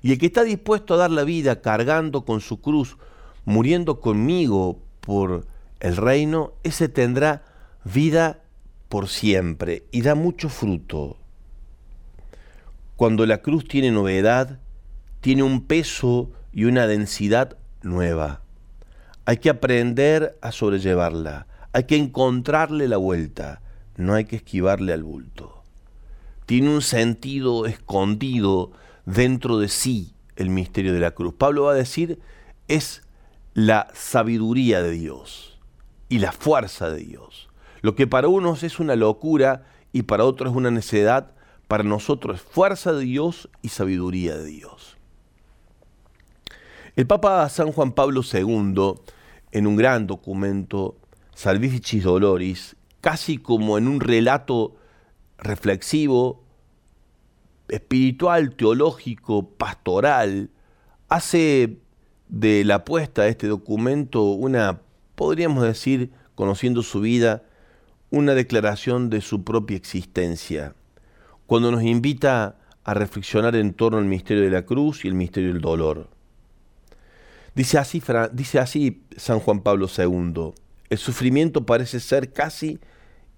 Y 0.03 0.13
el 0.13 0.19
que 0.19 0.27
está 0.27 0.45
dispuesto 0.45 0.95
a 0.95 0.99
dar 0.99 1.11
la 1.11 1.25
vida 1.25 1.61
cargando 1.61 2.25
con 2.25 2.41
su 2.41 2.61
cruz, 2.61 2.97
muriendo 3.45 4.01
conmigo 4.01 4.79
por 5.01 5.47
el 5.81 5.97
reino, 5.97 6.53
ese 6.63 6.89
tendrá 6.89 7.43
vida 7.85 8.41
por 8.89 9.09
siempre 9.09 9.85
y 9.91 10.03
da 10.03 10.15
mucho 10.15 10.49
fruto. 10.49 11.17
Cuando 12.97 13.27
la 13.27 13.39
cruz 13.39 13.67
tiene 13.67 13.91
novedad, 13.91 14.61
tiene 15.21 15.43
un 15.43 15.63
peso 15.63 16.31
y 16.53 16.65
una 16.65 16.87
densidad 16.87 17.57
nueva. 17.83 18.43
Hay 19.25 19.39
que 19.39 19.51
aprender 19.51 20.39
a 20.43 20.53
sobrellevarla 20.53 21.47
hay 21.75 21.85
que 21.85 21.97
encontrarle 21.97 22.87
la 22.87 22.99
vuelta, 22.99 23.61
no 23.97 24.15
hay 24.15 24.25
que 24.25 24.37
esquivarle 24.37 24.93
al 24.93 25.03
bulto. 25.03 25.63
Tiene 26.47 26.71
un 26.71 26.83
sentido 26.83 27.67
escondido 27.67 28.73
dentro 29.07 29.59
de 29.59 29.69
sí 29.69 30.15
el 30.37 30.51
misterio 30.51 30.93
de 30.93 31.01
la 31.01 31.13
cruz. 31.13 31.35
Pablo 31.35 31.65
va 31.65 31.73
a 31.73 31.77
decir, 31.77 32.19
es 32.69 33.03
la 33.55 33.89
sabiduría 33.95 34.83
de 34.83 34.91
Dios 34.91 35.59
y 36.09 36.19
la 36.19 36.33
fuerza 36.33 36.91
de 36.91 36.99
Dios. 36.99 37.49
Lo 37.83 37.95
que 37.95 38.07
para 38.07 38.29
unos 38.29 38.63
es 38.63 38.81
una 38.81 38.97
locura 38.97 39.65
y 39.93 40.03
para 40.03 40.25
otros 40.25 40.51
es 40.51 40.57
una 40.57 40.71
necedad, 40.71 41.33
para 41.69 41.85
nosotros 41.85 42.37
es 42.37 42.43
fuerza 42.43 42.93
de 42.93 43.05
Dios 43.05 43.49
y 43.63 43.69
sabiduría 43.69 44.37
de 44.37 44.47
Dios. 44.47 44.97
El 46.97 47.07
Papa 47.07 47.49
San 47.49 47.73
Juan 47.73 47.93
Pablo 47.93 48.23
II, 48.23 48.95
en 49.53 49.67
un 49.67 49.77
gran 49.77 50.07
documento, 50.07 50.97
Salvificis 51.35 52.05
Doloris, 52.05 52.77
casi 53.05 53.37
como 53.37 53.77
en 53.77 53.87
un 53.87 54.01
relato 54.01 54.77
reflexivo, 55.37 56.43
espiritual, 57.69 58.57
teológico, 58.57 59.47
pastoral, 59.47 60.49
hace 61.11 61.77
de 62.31 62.65
la 62.65 62.77
apuesta 62.77 63.25
de 63.25 63.29
este 63.29 63.47
documento 63.47 64.23
una, 64.23 64.81
podríamos 65.17 65.65
decir, 65.65 66.13
conociendo 66.35 66.83
su 66.83 67.03
vida, 67.03 67.43
una 68.09 68.33
declaración 68.33 69.11
de 69.11 69.21
su 69.21 69.45
propia 69.45 69.77
existencia, 69.77 70.75
cuando 71.45 71.71
nos 71.71 71.83
invita 71.83 72.57
a 72.85 72.95
reflexionar 72.95 73.55
en 73.55 73.75
torno 73.75 73.99
al 73.99 74.07
misterio 74.07 74.45
de 74.45 74.51
la 74.51 74.65
cruz 74.65 75.05
y 75.05 75.09
el 75.09 75.15
misterio 75.15 75.53
del 75.53 75.61
dolor. 75.61 76.09
Dice 77.55 77.77
así, 77.77 78.03
dice 78.33 78.61
así 78.61 79.03
San 79.15 79.41
Juan 79.41 79.61
Pablo 79.61 79.89
II, 79.95 80.55
el 80.89 80.99
sufrimiento 80.99 81.67
parece 81.67 82.01
ser 82.01 82.33
casi 82.33 82.81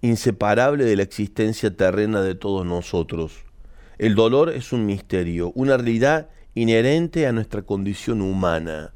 inseparable 0.02 0.84
de 0.84 0.96
la 0.96 1.02
existencia 1.02 1.74
terrena 1.76 2.22
de 2.22 2.34
todos 2.34 2.64
nosotros. 2.66 3.32
El 3.98 4.14
dolor 4.14 4.50
es 4.50 4.72
un 4.72 4.86
misterio, 4.86 5.52
una 5.54 5.76
realidad 5.76 6.28
inherente 6.54 7.26
a 7.26 7.32
nuestra 7.32 7.62
condición 7.62 8.20
humana. 8.20 8.92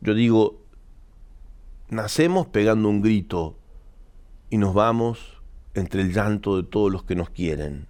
Yo 0.00 0.14
digo, 0.14 0.60
nacemos 1.88 2.46
pegando 2.46 2.88
un 2.88 3.02
grito 3.02 3.56
y 4.50 4.58
nos 4.58 4.74
vamos 4.74 5.40
entre 5.74 6.02
el 6.02 6.12
llanto 6.12 6.56
de 6.56 6.68
todos 6.68 6.92
los 6.92 7.04
que 7.04 7.16
nos 7.16 7.30
quieren. 7.30 7.86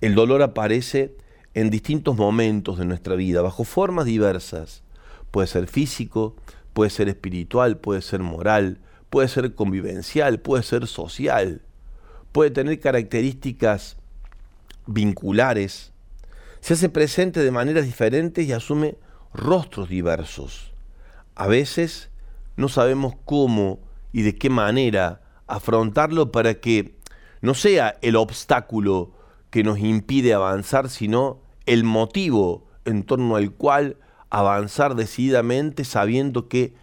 El 0.00 0.14
dolor 0.14 0.42
aparece 0.42 1.14
en 1.54 1.70
distintos 1.70 2.16
momentos 2.16 2.78
de 2.78 2.86
nuestra 2.86 3.14
vida, 3.14 3.42
bajo 3.42 3.64
formas 3.64 4.06
diversas. 4.06 4.82
Puede 5.30 5.46
ser 5.46 5.66
físico, 5.66 6.34
puede 6.72 6.90
ser 6.90 7.08
espiritual, 7.08 7.78
puede 7.78 8.02
ser 8.02 8.20
moral, 8.20 8.78
puede 9.12 9.28
ser 9.28 9.54
convivencial, 9.54 10.40
puede 10.40 10.62
ser 10.62 10.86
social, 10.86 11.60
puede 12.32 12.50
tener 12.50 12.80
características 12.80 13.98
vinculares, 14.86 15.92
se 16.60 16.72
hace 16.72 16.88
presente 16.88 17.40
de 17.40 17.50
maneras 17.50 17.84
diferentes 17.84 18.46
y 18.46 18.54
asume 18.54 18.96
rostros 19.34 19.90
diversos. 19.90 20.72
A 21.34 21.46
veces 21.46 22.08
no 22.56 22.70
sabemos 22.70 23.12
cómo 23.26 23.80
y 24.14 24.22
de 24.22 24.38
qué 24.38 24.48
manera 24.48 25.20
afrontarlo 25.46 26.32
para 26.32 26.54
que 26.54 26.96
no 27.42 27.52
sea 27.52 27.98
el 28.00 28.16
obstáculo 28.16 29.12
que 29.50 29.62
nos 29.62 29.78
impide 29.78 30.32
avanzar, 30.32 30.88
sino 30.88 31.42
el 31.66 31.84
motivo 31.84 32.66
en 32.86 33.02
torno 33.02 33.36
al 33.36 33.52
cual 33.52 33.98
avanzar 34.30 34.94
decididamente 34.94 35.84
sabiendo 35.84 36.48
que 36.48 36.80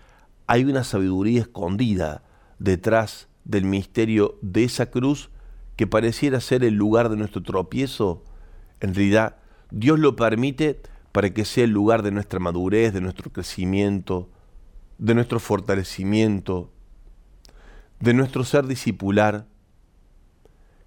hay 0.49 0.65
una 0.65 0.83
sabiduría 0.83 1.41
escondida 1.41 2.23
detrás 2.57 3.27
del 3.45 3.65
misterio 3.65 4.39
de 4.41 4.63
esa 4.63 4.89
cruz 4.89 5.29
que 5.75 5.85
pareciera 5.85 6.41
ser 6.41 6.63
el 6.63 6.73
lugar 6.73 7.09
de 7.09 7.17
nuestro 7.17 7.43
tropiezo. 7.43 8.23
En 8.79 8.95
realidad, 8.95 9.35
Dios 9.69 9.99
lo 9.99 10.15
permite 10.15 10.81
para 11.11 11.29
que 11.35 11.45
sea 11.45 11.65
el 11.65 11.69
lugar 11.69 12.01
de 12.01 12.09
nuestra 12.09 12.39
madurez, 12.39 12.93
de 12.93 12.99
nuestro 12.99 13.31
crecimiento, 13.31 14.27
de 14.97 15.13
nuestro 15.13 15.39
fortalecimiento, 15.39 16.71
de 17.99 18.15
nuestro 18.15 18.43
ser 18.43 18.65
discipular. 18.65 19.45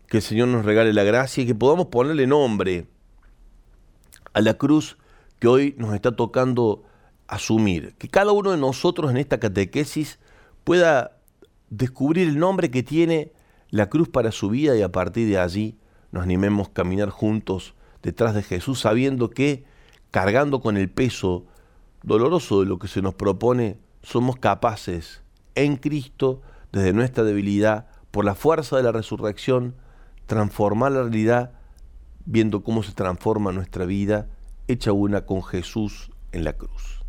Que 0.09 0.17
el 0.17 0.25
Señor 0.25 0.49
nos 0.49 0.65
regale 0.65 0.93
la 0.93 1.05
gracia 1.05 1.45
y 1.45 1.47
que 1.47 1.55
podamos 1.55 1.87
ponerle 1.87 2.27
nombre 2.27 2.89
a 4.33 4.41
la 4.41 4.55
cruz 4.55 4.99
que 5.39 5.47
hoy 5.47 5.77
nos 5.79 5.95
está 5.95 6.17
tocando 6.17 6.83
asumir, 7.33 7.95
que 7.97 8.09
cada 8.09 8.33
uno 8.33 8.51
de 8.51 8.59
nosotros 8.59 9.11
en 9.11 9.17
esta 9.17 9.41
catequesis 9.41 10.19
pueda 10.65 11.17
descubrir 11.71 12.29
el 12.29 12.39
nombre 12.39 12.71
que 12.71 12.83
tiene 12.83 13.33
la 13.71 13.89
cruz 13.89 14.11
para 14.11 14.33
su 14.33 14.51
vida 14.51 14.77
y 14.77 14.83
a 14.83 14.93
partir 14.93 15.27
de 15.29 15.39
allí 15.39 15.79
nos 16.11 16.25
animemos 16.25 16.69
a 16.69 16.73
caminar 16.75 17.09
juntos 17.09 17.75
detrás 18.03 18.35
de 18.35 18.43
Jesús, 18.43 18.81
sabiendo 18.81 19.31
que 19.31 19.65
cargando 20.11 20.61
con 20.61 20.77
el 20.77 20.91
peso 20.91 21.47
doloroso 22.03 22.61
de 22.61 22.67
lo 22.67 22.79
que 22.79 22.87
se 22.87 23.01
nos 23.01 23.15
propone, 23.15 23.79
somos 24.03 24.37
capaces 24.37 25.23
en 25.55 25.77
Cristo, 25.77 26.43
desde 26.71 26.93
nuestra 26.93 27.25
debilidad, 27.25 27.87
por 28.11 28.27
la 28.27 28.35
fuerza 28.35 28.77
de 28.77 28.83
la 28.83 28.93
resurrección, 28.93 29.75
transformar 30.27 30.93
la 30.93 31.03
realidad, 31.03 31.53
viendo 32.27 32.63
cómo 32.63 32.83
se 32.83 32.93
transforma 32.93 33.53
nuestra 33.53 33.87
vida, 33.87 34.29
hecha 34.69 34.93
una 34.93 35.25
con 35.25 35.43
Jesús 35.43 36.11
en 36.33 36.45
la 36.45 36.53
cruz. 36.53 37.02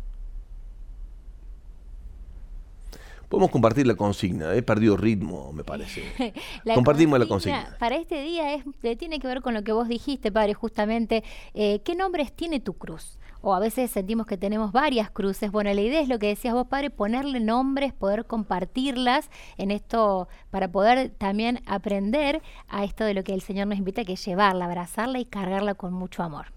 Podemos 3.34 3.50
compartir 3.50 3.84
la 3.84 3.96
consigna, 3.96 4.54
he 4.54 4.62
perdido 4.62 4.96
ritmo, 4.96 5.52
me 5.52 5.64
parece. 5.64 6.04
Compartimos 6.72 7.18
la 7.18 7.26
consigna. 7.26 7.76
Para 7.80 7.96
este 7.96 8.22
día 8.22 8.54
es, 8.54 8.62
tiene 8.96 9.18
que 9.18 9.26
ver 9.26 9.42
con 9.42 9.54
lo 9.54 9.64
que 9.64 9.72
vos 9.72 9.88
dijiste, 9.88 10.30
padre, 10.30 10.54
justamente, 10.54 11.24
eh, 11.52 11.80
¿qué 11.84 11.96
nombres 11.96 12.32
tiene 12.32 12.60
tu 12.60 12.74
cruz? 12.74 13.18
O 13.40 13.52
a 13.52 13.58
veces 13.58 13.90
sentimos 13.90 14.28
que 14.28 14.36
tenemos 14.36 14.70
varias 14.70 15.10
cruces. 15.10 15.50
Bueno, 15.50 15.74
la 15.74 15.80
idea 15.80 16.00
es 16.00 16.06
lo 16.06 16.20
que 16.20 16.28
decías 16.28 16.54
vos, 16.54 16.68
padre, 16.68 16.90
ponerle 16.90 17.40
nombres, 17.40 17.92
poder 17.92 18.24
compartirlas 18.24 19.28
en 19.56 19.72
esto, 19.72 20.28
para 20.52 20.70
poder 20.70 21.08
también 21.18 21.60
aprender 21.66 22.40
a 22.68 22.84
esto 22.84 23.02
de 23.02 23.14
lo 23.14 23.24
que 23.24 23.34
el 23.34 23.40
Señor 23.40 23.66
nos 23.66 23.78
invita, 23.78 24.04
que 24.04 24.12
es 24.12 24.24
llevarla, 24.24 24.66
abrazarla 24.66 25.18
y 25.18 25.24
cargarla 25.24 25.74
con 25.74 25.92
mucho 25.92 26.22
amor. 26.22 26.52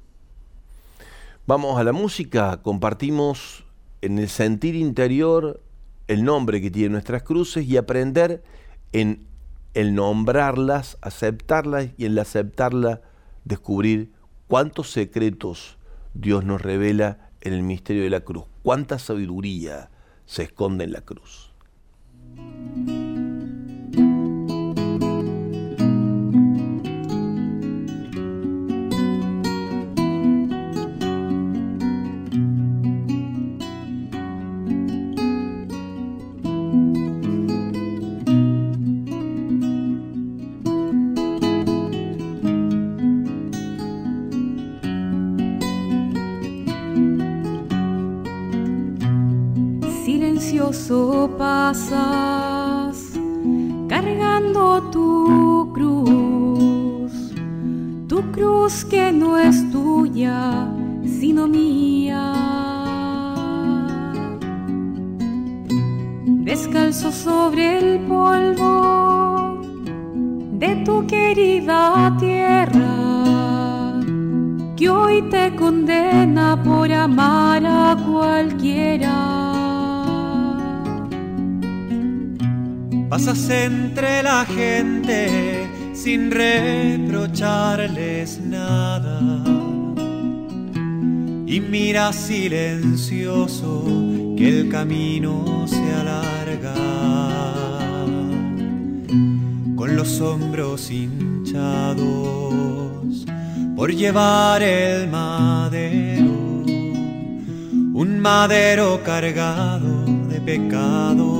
Vamos 1.47 1.79
a 1.79 1.83
la 1.83 1.91
música, 1.91 2.61
compartimos 2.61 3.63
en 4.01 4.19
el 4.19 4.29
sentir 4.29 4.75
interior 4.75 5.59
el 6.07 6.23
nombre 6.23 6.61
que 6.61 6.71
tienen 6.71 6.93
nuestras 6.93 7.23
cruces 7.23 7.65
y 7.65 7.77
aprender 7.77 8.43
en 8.93 9.27
el 9.73 9.93
nombrarlas, 9.93 10.97
aceptarlas 11.01 11.89
y 11.97 12.05
en 12.05 12.13
el 12.13 12.19
aceptarla 12.19 13.01
descubrir 13.45 14.11
cuántos 14.47 14.91
secretos 14.91 15.77
Dios 16.13 16.43
nos 16.43 16.61
revela 16.61 17.29
en 17.41 17.53
el 17.53 17.63
misterio 17.63 18.03
de 18.03 18.09
la 18.09 18.21
cruz, 18.21 18.45
cuánta 18.63 18.99
sabiduría 18.99 19.89
se 20.25 20.43
esconde 20.43 20.85
en 20.85 20.91
la 20.93 21.01
cruz. 21.01 21.53
isso 50.87 51.29
passa. 51.37 52.36
Sin 86.27 86.31
reprocharles 86.31 88.39
nada. 88.41 89.19
Y 91.45 91.61
miras 91.61 92.15
silencioso 92.15 93.85
que 94.37 94.47
el 94.47 94.69
camino 94.69 95.65
se 95.67 95.93
alarga. 95.93 96.73
Con 99.75 99.95
los 99.95 100.19
hombros 100.19 100.91
hinchados 100.91 102.03
por 103.75 103.93
llevar 103.93 104.63
el 104.63 105.07
madero, 105.07 106.65
un 107.93 108.19
madero 108.19 109.01
cargado 109.03 110.03
de 110.29 110.41
pecados 110.41 111.36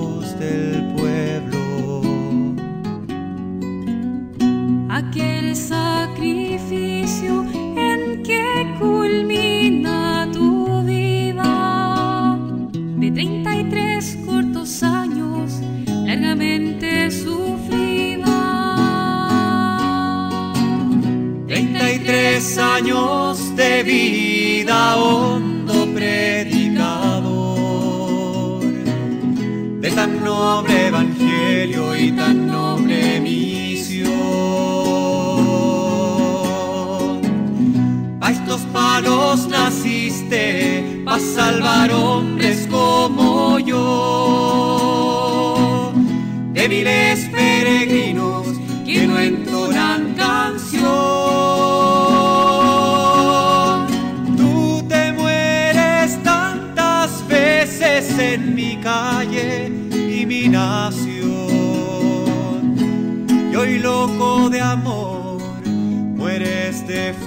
años 22.88 23.56
de 23.56 23.84
vida 23.84 24.95
hondo 24.95 25.88
predicador 25.93 27.04
de 29.82 29.91
tan 29.91 30.23
noble 30.23 30.88
evangelio 30.88 31.95
y 31.97 32.12
tan 32.12 32.47
noble 32.47 33.19
misión. 33.19 34.12
A 38.21 38.32
estos 38.32 38.62
palos 38.73 39.47
naciste, 39.47 41.02
para 41.04 41.19
salvar 41.19 41.91
hombres 41.91 42.67
como 42.71 43.60
yo, 43.60 44.71
débiles 46.54 47.30
peregrinos 47.30 48.46
mi 58.55 58.77
calle 58.77 59.67
y 59.67 60.25
mi 60.25 60.47
nación. 60.47 61.25
Y 63.51 63.55
hoy 63.55 63.79
loco 63.79 64.49
de 64.49 64.62
amor, 64.62 65.41
mueres 65.65 66.88
de 66.88 67.13
forma 67.13 67.26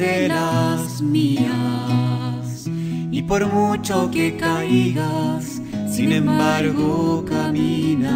buscaste 0.00 0.28
las 0.28 1.02
mías, 1.02 2.66
y 3.10 3.22
por 3.22 3.46
mucho 3.52 4.10
que 4.10 4.36
caigas, 4.36 5.60
sin 5.88 6.12
embargo 6.12 7.24
caminas. 7.28 8.10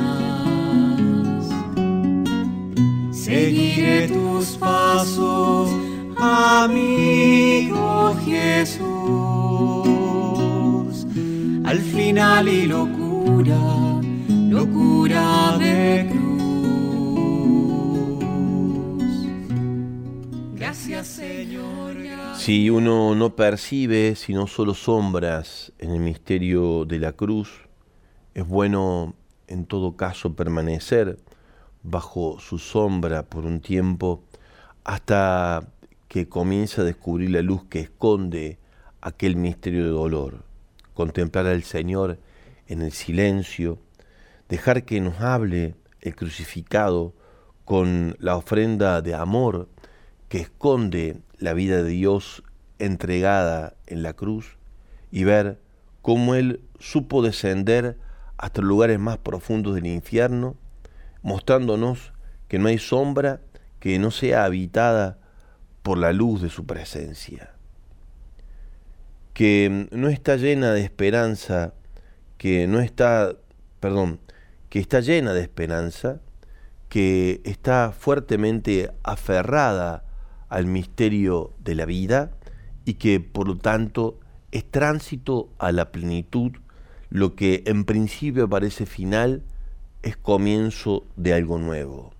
Seguiré 3.12 4.08
tus 4.08 4.56
pasos, 4.56 5.70
amigo 6.18 8.14
Jesús, 8.24 8.86
al 11.64 11.80
final 11.80 12.48
y 12.48 12.66
locura, 12.66 13.58
locura 14.28 15.58
de 15.58 16.06
cruz. 16.10 16.24
Si 22.44 22.68
uno 22.68 23.14
no 23.14 23.36
percibe 23.36 24.16
sino 24.16 24.46
solo 24.46 24.74
sombras 24.74 25.72
en 25.78 25.92
el 25.92 26.00
misterio 26.00 26.84
de 26.84 26.98
la 26.98 27.12
cruz, 27.12 27.62
es 28.34 28.46
bueno 28.46 29.14
en 29.46 29.64
todo 29.64 29.96
caso 29.96 30.36
permanecer 30.36 31.18
bajo 31.82 32.38
su 32.40 32.58
sombra 32.58 33.22
por 33.22 33.46
un 33.46 33.60
tiempo 33.60 34.24
hasta 34.84 35.66
que 36.06 36.28
comience 36.28 36.82
a 36.82 36.84
descubrir 36.84 37.30
la 37.30 37.40
luz 37.40 37.64
que 37.64 37.80
esconde 37.80 38.58
aquel 39.00 39.36
misterio 39.36 39.82
de 39.82 39.90
dolor, 39.92 40.44
contemplar 40.92 41.46
al 41.46 41.62
Señor 41.62 42.18
en 42.66 42.82
el 42.82 42.92
silencio, 42.92 43.78
dejar 44.50 44.84
que 44.84 45.00
nos 45.00 45.18
hable 45.18 45.76
el 46.02 46.14
crucificado 46.14 47.14
con 47.64 48.16
la 48.18 48.36
ofrenda 48.36 49.00
de 49.00 49.14
amor 49.14 49.70
que 50.34 50.40
esconde 50.40 51.20
la 51.38 51.54
vida 51.54 51.84
de 51.84 51.90
Dios 51.90 52.42
entregada 52.80 53.76
en 53.86 54.02
la 54.02 54.14
cruz 54.14 54.58
y 55.12 55.22
ver 55.22 55.60
cómo 56.02 56.34
Él 56.34 56.60
supo 56.80 57.22
descender 57.22 57.98
hasta 58.36 58.60
los 58.60 58.68
lugares 58.68 58.98
más 58.98 59.18
profundos 59.18 59.76
del 59.76 59.86
infierno, 59.86 60.56
mostrándonos 61.22 62.12
que 62.48 62.58
no 62.58 62.66
hay 62.66 62.78
sombra 62.78 63.42
que 63.78 63.96
no 64.00 64.10
sea 64.10 64.44
habitada 64.44 65.18
por 65.84 65.98
la 65.98 66.12
luz 66.12 66.42
de 66.42 66.50
su 66.50 66.66
presencia, 66.66 67.52
que 69.34 69.86
no 69.92 70.08
está 70.08 70.34
llena 70.34 70.72
de 70.72 70.80
esperanza, 70.80 71.74
que 72.38 72.66
no 72.66 72.80
está, 72.80 73.36
perdón, 73.78 74.18
que 74.68 74.80
está 74.80 74.98
llena 74.98 75.32
de 75.32 75.42
esperanza, 75.42 76.18
que 76.88 77.40
está 77.44 77.92
fuertemente 77.96 78.90
aferrada 79.04 80.02
al 80.48 80.66
misterio 80.66 81.52
de 81.62 81.74
la 81.74 81.84
vida 81.84 82.32
y 82.84 82.94
que 82.94 83.20
por 83.20 83.48
lo 83.48 83.56
tanto 83.56 84.18
es 84.52 84.70
tránsito 84.70 85.48
a 85.58 85.72
la 85.72 85.90
plenitud, 85.90 86.52
lo 87.10 87.34
que 87.34 87.62
en 87.66 87.84
principio 87.84 88.48
parece 88.48 88.86
final 88.86 89.42
es 90.02 90.16
comienzo 90.16 91.04
de 91.16 91.34
algo 91.34 91.58
nuevo. 91.58 92.12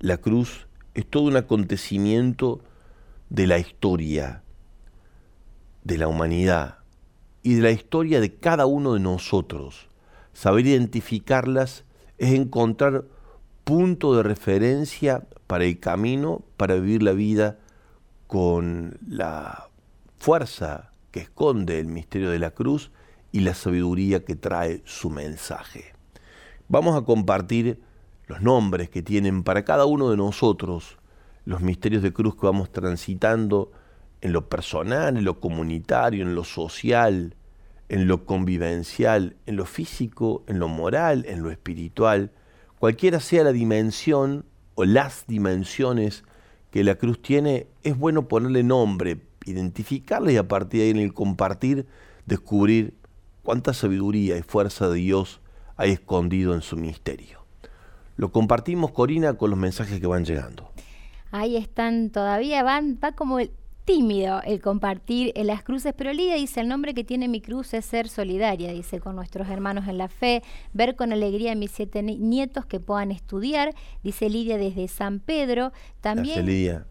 La 0.00 0.16
cruz 0.16 0.66
es 0.94 1.06
todo 1.06 1.24
un 1.24 1.36
acontecimiento 1.36 2.60
de 3.30 3.46
la 3.46 3.58
historia, 3.58 4.42
de 5.84 5.98
la 5.98 6.08
humanidad 6.08 6.78
y 7.42 7.54
de 7.54 7.62
la 7.62 7.70
historia 7.70 8.20
de 8.20 8.34
cada 8.34 8.66
uno 8.66 8.94
de 8.94 9.00
nosotros. 9.00 9.88
Saber 10.32 10.66
identificarlas 10.66 11.84
es 12.18 12.32
encontrar 12.32 13.04
punto 13.64 14.16
de 14.16 14.22
referencia 14.22 15.26
para 15.46 15.64
el 15.64 15.78
camino, 15.78 16.42
para 16.56 16.74
vivir 16.74 17.02
la 17.02 17.12
vida 17.12 17.58
con 18.26 18.98
la 19.06 19.68
fuerza 20.18 20.92
que 21.10 21.20
esconde 21.20 21.78
el 21.78 21.86
misterio 21.86 22.30
de 22.30 22.38
la 22.38 22.52
cruz 22.52 22.90
y 23.32 23.40
la 23.40 23.54
sabiduría 23.54 24.24
que 24.24 24.36
trae 24.36 24.82
su 24.84 25.10
mensaje. 25.10 25.92
Vamos 26.68 26.96
a 26.96 27.04
compartir 27.04 27.80
los 28.26 28.40
nombres 28.40 28.88
que 28.88 29.02
tienen 29.02 29.42
para 29.42 29.64
cada 29.64 29.84
uno 29.84 30.10
de 30.10 30.16
nosotros 30.16 30.98
los 31.44 31.60
misterios 31.60 32.02
de 32.02 32.12
cruz 32.12 32.36
que 32.36 32.46
vamos 32.46 32.70
transitando 32.70 33.72
en 34.20 34.32
lo 34.32 34.48
personal, 34.48 35.16
en 35.16 35.24
lo 35.24 35.40
comunitario, 35.40 36.22
en 36.22 36.34
lo 36.34 36.44
social, 36.44 37.34
en 37.88 38.06
lo 38.06 38.24
convivencial, 38.24 39.36
en 39.46 39.56
lo 39.56 39.66
físico, 39.66 40.44
en 40.46 40.58
lo 40.60 40.68
moral, 40.68 41.24
en 41.26 41.42
lo 41.42 41.50
espiritual, 41.50 42.30
cualquiera 42.82 43.20
sea 43.20 43.44
la 43.44 43.52
dimensión 43.52 44.44
o 44.74 44.84
las 44.84 45.24
dimensiones 45.28 46.24
que 46.72 46.82
la 46.82 46.96
cruz 46.96 47.22
tiene, 47.22 47.68
es 47.84 47.96
bueno 47.96 48.26
ponerle 48.26 48.64
nombre, 48.64 49.20
identificarla 49.46 50.32
y 50.32 50.36
a 50.36 50.48
partir 50.48 50.80
de 50.80 50.86
ahí 50.86 50.90
en 50.90 50.98
el 50.98 51.14
compartir 51.14 51.86
descubrir 52.26 52.94
cuánta 53.44 53.72
sabiduría 53.72 54.36
y 54.36 54.42
fuerza 54.42 54.88
de 54.88 54.96
Dios 54.96 55.40
hay 55.76 55.92
escondido 55.92 56.54
en 56.54 56.60
su 56.60 56.76
misterio. 56.76 57.46
Lo 58.16 58.32
compartimos, 58.32 58.90
Corina, 58.90 59.34
con 59.34 59.50
los 59.50 59.58
mensajes 59.60 60.00
que 60.00 60.08
van 60.08 60.24
llegando. 60.24 60.72
Ahí 61.30 61.56
están, 61.56 62.10
todavía 62.10 62.64
van, 62.64 62.98
va 63.00 63.12
como 63.12 63.38
el, 63.38 63.52
tímido 63.84 64.40
el 64.44 64.60
compartir 64.60 65.32
en 65.34 65.46
las 65.48 65.62
cruces, 65.62 65.92
pero 65.96 66.12
Lidia 66.12 66.36
dice, 66.36 66.60
el 66.60 66.68
nombre 66.68 66.94
que 66.94 67.04
tiene 67.04 67.28
mi 67.28 67.40
cruz 67.40 67.74
es 67.74 67.84
ser 67.84 68.08
solidaria, 68.08 68.72
dice, 68.72 69.00
con 69.00 69.16
nuestros 69.16 69.48
hermanos 69.48 69.88
en 69.88 69.98
la 69.98 70.08
fe, 70.08 70.42
ver 70.72 70.96
con 70.96 71.12
alegría 71.12 71.52
a 71.52 71.56
mis 71.56 71.72
siete 71.72 72.02
nietos 72.02 72.66
que 72.66 72.80
puedan 72.80 73.10
estudiar, 73.10 73.74
dice 74.02 74.28
Lidia 74.28 74.56
desde 74.56 74.88
San 74.88 75.20
Pedro, 75.20 75.72
también 76.00 76.46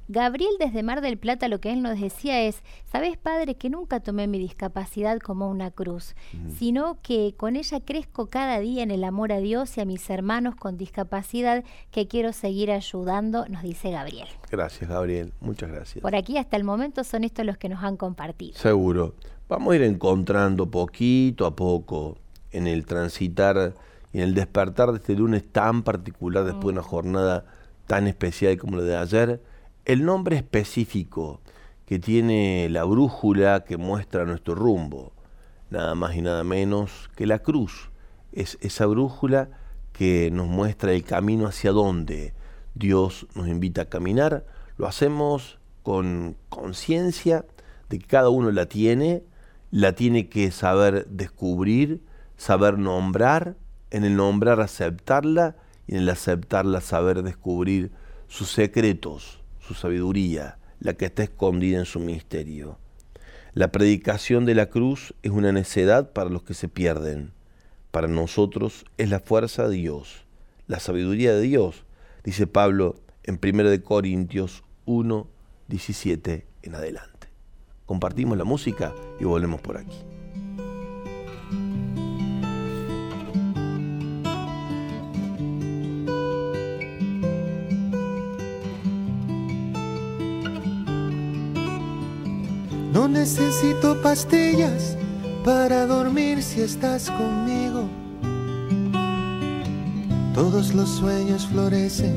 Gabriel 0.07 0.51
desde 0.59 0.83
Mar 0.83 1.01
del 1.01 1.17
Plata 1.17 1.47
lo 1.47 1.59
que 1.59 1.71
él 1.71 1.81
nos 1.81 1.99
decía 1.99 2.41
es, 2.41 2.63
sabes 2.91 3.17
padre 3.17 3.55
que 3.55 3.69
nunca 3.69 3.99
tomé 3.99 4.27
mi 4.27 4.39
discapacidad 4.39 5.19
como 5.19 5.49
una 5.49 5.71
cruz, 5.71 6.15
sino 6.57 6.99
que 7.01 7.33
con 7.37 7.55
ella 7.55 7.79
crezco 7.79 8.27
cada 8.27 8.59
día 8.59 8.83
en 8.83 8.91
el 8.91 9.03
amor 9.03 9.31
a 9.31 9.39
Dios 9.39 9.77
y 9.77 9.81
a 9.81 9.85
mis 9.85 10.09
hermanos 10.09 10.55
con 10.55 10.77
discapacidad 10.77 11.63
que 11.91 12.07
quiero 12.07 12.33
seguir 12.33 12.71
ayudando, 12.71 13.45
nos 13.47 13.63
dice 13.63 13.91
Gabriel. 13.91 14.27
Gracias 14.51 14.89
Gabriel, 14.89 15.31
muchas 15.39 15.71
gracias. 15.71 16.01
Por 16.01 16.13
aquí 16.13 16.37
hasta 16.37 16.57
el 16.57 16.65
momento 16.65 17.05
son 17.05 17.23
estos 17.23 17.45
los 17.45 17.57
que 17.57 17.69
nos 17.69 17.81
han 17.83 17.95
compartido. 17.95 18.53
Seguro. 18.57 19.15
Vamos 19.47 19.71
a 19.71 19.75
ir 19.77 19.83
encontrando 19.83 20.69
poquito 20.69 21.45
a 21.45 21.55
poco 21.55 22.17
en 22.51 22.67
el 22.67 22.85
transitar 22.85 23.73
y 24.11 24.17
en 24.17 24.23
el 24.25 24.33
despertar 24.33 24.91
de 24.91 24.97
este 24.97 25.15
lunes 25.15 25.49
tan 25.49 25.83
particular 25.83 26.43
después 26.43 26.65
de 26.65 26.79
una 26.79 26.81
mm. 26.81 26.89
jornada 26.89 27.45
tan 27.87 28.07
especial 28.07 28.57
como 28.57 28.77
la 28.77 28.83
de 28.83 28.97
ayer, 28.97 29.41
el 29.85 30.03
nombre 30.03 30.35
específico 30.35 31.39
que 31.85 31.99
tiene 31.99 32.67
la 32.69 32.83
brújula 32.83 33.63
que 33.63 33.77
muestra 33.77 34.25
nuestro 34.25 34.55
rumbo, 34.55 35.13
nada 35.69 35.95
más 35.95 36.15
y 36.15 36.21
nada 36.21 36.43
menos 36.43 37.09
que 37.15 37.25
la 37.25 37.39
cruz. 37.39 37.89
Es 38.33 38.57
esa 38.61 38.85
brújula 38.85 39.49
que 39.93 40.29
nos 40.31 40.47
muestra 40.47 40.93
el 40.93 41.03
camino 41.03 41.47
hacia 41.47 41.71
donde 41.71 42.33
Dios 42.73 43.27
nos 43.35 43.47
invita 43.47 43.83
a 43.83 43.89
caminar. 43.89 44.45
Lo 44.77 44.87
hacemos 44.87 45.59
con 45.83 46.35
conciencia 46.49 47.45
de 47.89 47.99
que 47.99 48.07
cada 48.07 48.29
uno 48.29 48.51
la 48.51 48.67
tiene 48.67 49.23
la 49.71 49.93
tiene 49.93 50.27
que 50.27 50.51
saber 50.51 51.07
descubrir, 51.07 52.03
saber 52.37 52.77
nombrar, 52.77 53.55
en 53.89 54.03
el 54.03 54.15
nombrar 54.15 54.59
aceptarla 54.59 55.55
y 55.87 55.93
en 55.95 56.01
el 56.01 56.09
aceptarla 56.09 56.81
saber 56.81 57.23
descubrir 57.23 57.91
sus 58.27 58.51
secretos, 58.51 59.39
su 59.59 59.73
sabiduría, 59.73 60.57
la 60.79 60.93
que 60.93 61.05
está 61.05 61.23
escondida 61.23 61.79
en 61.79 61.85
su 61.85 61.99
misterio. 61.99 62.77
La 63.53 63.71
predicación 63.71 64.45
de 64.45 64.55
la 64.55 64.67
cruz 64.67 65.13
es 65.23 65.31
una 65.31 65.51
necedad 65.51 66.11
para 66.11 66.29
los 66.29 66.43
que 66.43 66.53
se 66.53 66.67
pierden. 66.67 67.31
Para 67.91 68.07
nosotros 68.07 68.85
es 68.97 69.09
la 69.09 69.19
fuerza 69.19 69.67
de 69.67 69.75
Dios, 69.75 70.25
la 70.67 70.79
sabiduría 70.79 71.33
de 71.33 71.41
Dios, 71.41 71.83
dice 72.23 72.47
Pablo 72.47 72.95
en 73.23 73.39
1 73.41 73.83
Corintios 73.83 74.63
1, 74.85 75.27
17 75.67 76.47
en 76.63 76.75
adelante. 76.75 77.27
Compartimos 77.85 78.37
la 78.37 78.43
música 78.43 78.93
y 79.19 79.25
volvemos 79.25 79.61
por 79.61 79.77
aquí. 79.77 79.97
No 92.93 93.07
necesito 93.07 94.01
pastillas 94.01 94.97
para 95.43 95.87
dormir 95.87 96.43
si 96.43 96.61
estás 96.61 97.09
conmigo. 97.09 97.60
Todos 100.33 100.73
los 100.73 100.89
sueños 100.89 101.47
florecen 101.47 102.15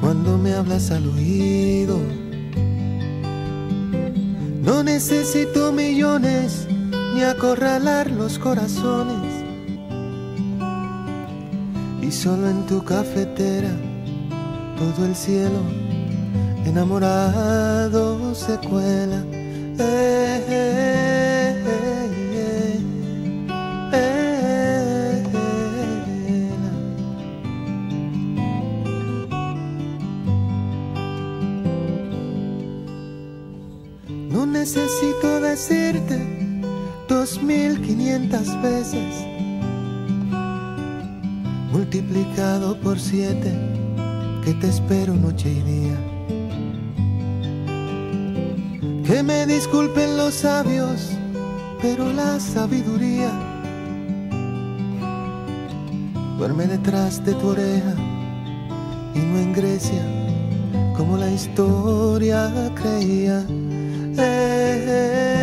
cuando 0.00 0.38
me 0.38 0.54
hablas 0.54 0.90
al 0.90 1.06
oído. 1.08 1.98
No 4.62 4.82
necesito 4.82 5.72
millones 5.72 6.66
ni 7.14 7.22
acorralar 7.22 8.10
los 8.10 8.38
corazones. 8.38 9.44
Y 12.02 12.10
solo 12.10 12.48
en 12.48 12.66
tu 12.66 12.82
cafetera 12.82 13.70
todo 14.78 15.04
el 15.04 15.14
cielo 15.14 15.60
enamorado 16.64 18.34
se 18.34 18.56
cuela. 18.58 19.22
Eh, 19.78 20.44
eh, 20.48 20.99
multiplicado 41.72 42.76
por 42.80 42.98
siete 42.98 43.52
que 44.44 44.54
te 44.54 44.68
espero 44.68 45.14
noche 45.14 45.50
y 45.50 45.60
día. 45.62 45.96
Que 49.06 49.22
me 49.22 49.46
disculpen 49.46 50.16
los 50.16 50.34
sabios, 50.34 51.10
pero 51.82 52.12
la 52.12 52.38
sabiduría 52.40 53.30
duerme 56.38 56.66
detrás 56.66 57.24
de 57.24 57.34
tu 57.34 57.48
oreja 57.48 57.94
y 59.14 59.18
no 59.18 59.38
en 59.38 59.52
Grecia, 59.52 60.02
como 60.96 61.16
la 61.16 61.30
historia 61.30 62.50
creía. 62.74 63.44
Eh, 64.16 64.84
eh, 64.88 65.39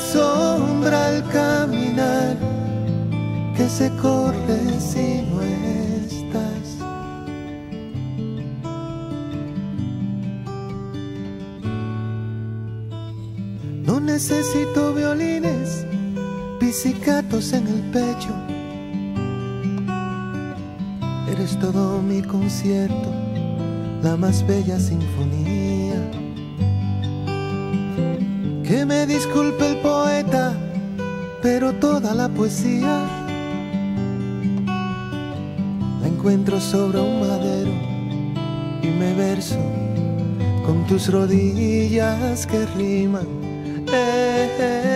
sombra 0.00 1.06
al 1.06 1.28
caminar 1.28 2.36
que 3.56 3.68
se 3.68 3.90
corre 3.96 4.80
si 4.80 5.22
no 5.30 5.42
estás. 5.42 6.78
No 13.84 14.00
necesito 14.00 14.94
violines, 14.94 15.86
pizzicatos 16.58 17.52
en 17.52 17.66
el 17.66 17.80
pecho. 17.90 18.34
Eres 21.30 21.58
todo 21.58 22.00
mi 22.02 22.22
concierto, 22.22 23.12
la 24.02 24.16
más 24.16 24.46
bella 24.46 24.78
sinfonía. 24.78 25.49
Que 28.70 28.86
me 28.86 29.04
disculpe 29.04 29.66
el 29.66 29.78
poeta, 29.78 30.54
pero 31.42 31.72
toda 31.72 32.14
la 32.14 32.28
poesía 32.28 33.04
la 36.00 36.06
encuentro 36.06 36.60
sobre 36.60 37.00
un 37.00 37.18
madero 37.18 37.72
y 38.80 38.86
me 38.86 39.12
verso 39.14 39.58
con 40.64 40.86
tus 40.86 41.10
rodillas 41.10 42.46
que 42.46 42.64
riman. 42.66 43.26
Eh, 43.92 44.48
eh, 44.60 44.89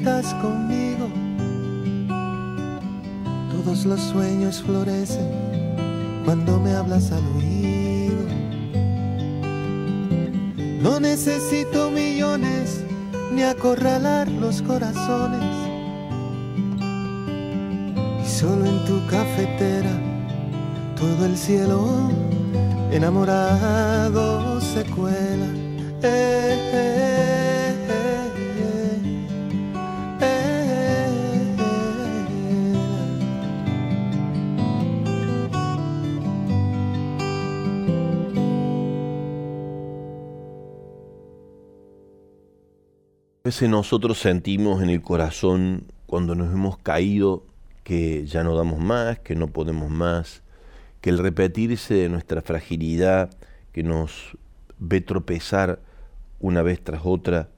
estás 0.00 0.32
conmigo. 0.34 1.08
Todos 3.52 3.84
los 3.84 4.00
sueños 4.00 4.62
florecen 4.62 5.28
cuando 6.24 6.58
me 6.58 6.72
hablas 6.72 7.12
al 7.12 7.22
oído. 7.36 8.24
No 10.82 11.00
necesito 11.00 11.90
millones 11.90 12.82
ni 13.30 13.42
acorralar 13.42 14.26
los 14.28 14.62
corazones. 14.62 15.54
Y 18.24 18.26
solo 18.26 18.64
en 18.64 18.84
tu 18.86 19.06
cafetera 19.06 19.92
todo 20.96 21.26
el 21.26 21.36
cielo 21.36 22.10
enamorado 22.90 24.60
se 24.62 24.82
cuela. 24.84 25.46
Eh, 26.02 26.56
eh, 26.72 26.72
eh, 26.72 27.49
nosotros 43.68 44.18
sentimos 44.18 44.80
en 44.82 44.90
el 44.90 45.02
corazón 45.02 45.84
cuando 46.06 46.34
nos 46.34 46.52
hemos 46.52 46.78
caído 46.78 47.44
que 47.82 48.24
ya 48.24 48.44
no 48.44 48.54
damos 48.54 48.78
más, 48.78 49.18
que 49.18 49.34
no 49.34 49.48
podemos 49.48 49.90
más, 49.90 50.42
que 51.00 51.10
el 51.10 51.18
repetirse 51.18 51.94
de 51.94 52.08
nuestra 52.08 52.42
fragilidad 52.42 53.30
que 53.72 53.82
nos 53.82 54.36
ve 54.78 55.00
tropezar 55.00 55.80
una 56.38 56.62
vez 56.62 56.80
tras 56.82 57.02
otra 57.04 57.48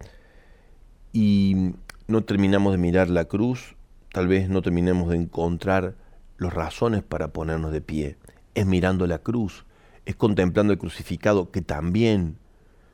y 1.12 1.74
no 2.06 2.24
terminamos 2.24 2.72
de 2.72 2.78
mirar 2.78 3.10
la 3.10 3.26
cruz, 3.26 3.76
tal 4.12 4.28
vez 4.28 4.48
no 4.48 4.62
terminemos 4.62 5.10
de 5.10 5.16
encontrar 5.16 5.94
las 6.38 6.54
razones 6.54 7.02
para 7.02 7.28
ponernos 7.28 7.70
de 7.70 7.82
pie. 7.82 8.16
Es 8.54 8.64
mirando 8.66 9.06
la 9.06 9.18
cruz, 9.18 9.66
es 10.06 10.16
contemplando 10.16 10.72
el 10.72 10.78
crucificado 10.78 11.50
que 11.50 11.60
también, 11.60 12.38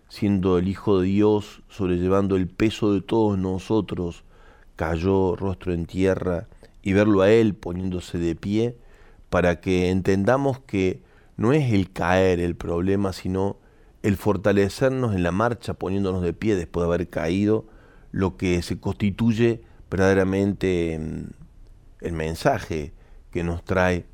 siendo 0.09 0.59
el 0.59 0.69
Hijo 0.69 1.01
de 1.01 1.09
Dios, 1.09 1.63
sobrellevando 1.69 2.37
el 2.37 2.49
peso 2.49 2.93
de 2.93 3.01
todos 3.01 3.39
nosotros, 3.39 4.25
cayó 4.77 5.37
rostro 5.37 5.73
en 5.73 5.87
tierra 5.87 6.49
y 6.83 6.93
verlo 6.93 7.23
a 7.23 7.31
Él 7.31 7.55
poniéndose 7.55 8.19
de 8.19 8.35
pie, 8.35 8.77
para 9.31 9.61
que 9.61 9.91
entendamos 9.91 10.61
que 10.61 11.03
no 11.37 11.53
es 11.53 11.73
el 11.73 11.93
caer 11.93 12.41
el 12.41 12.57
problema, 12.57 13.13
sino 13.13 13.59
el 14.03 14.17
fortalecernos 14.17 15.15
en 15.15 15.23
la 15.23 15.33
marcha 15.33 15.75
poniéndonos 15.75 16.23
de 16.23 16.33
pie 16.33 16.57
después 16.57 16.83
de 16.83 16.95
haber 16.95 17.09
caído, 17.09 17.67
lo 18.11 18.37
que 18.37 18.63
se 18.63 18.81
constituye 18.81 19.63
verdaderamente 19.91 20.99
mm, 20.99 22.05
el 22.05 22.13
mensaje 22.13 22.93
que 23.31 23.45
nos 23.45 23.65
trae 23.65 24.07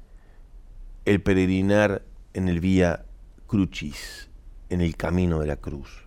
el 1.04 1.22
peregrinar 1.22 2.02
en 2.32 2.48
el 2.48 2.60
vía 2.60 3.04
crucis, 3.46 4.28
en 4.68 4.80
el 4.80 4.96
camino 4.96 5.40
de 5.40 5.46
la 5.46 5.56
cruz. 5.56 6.04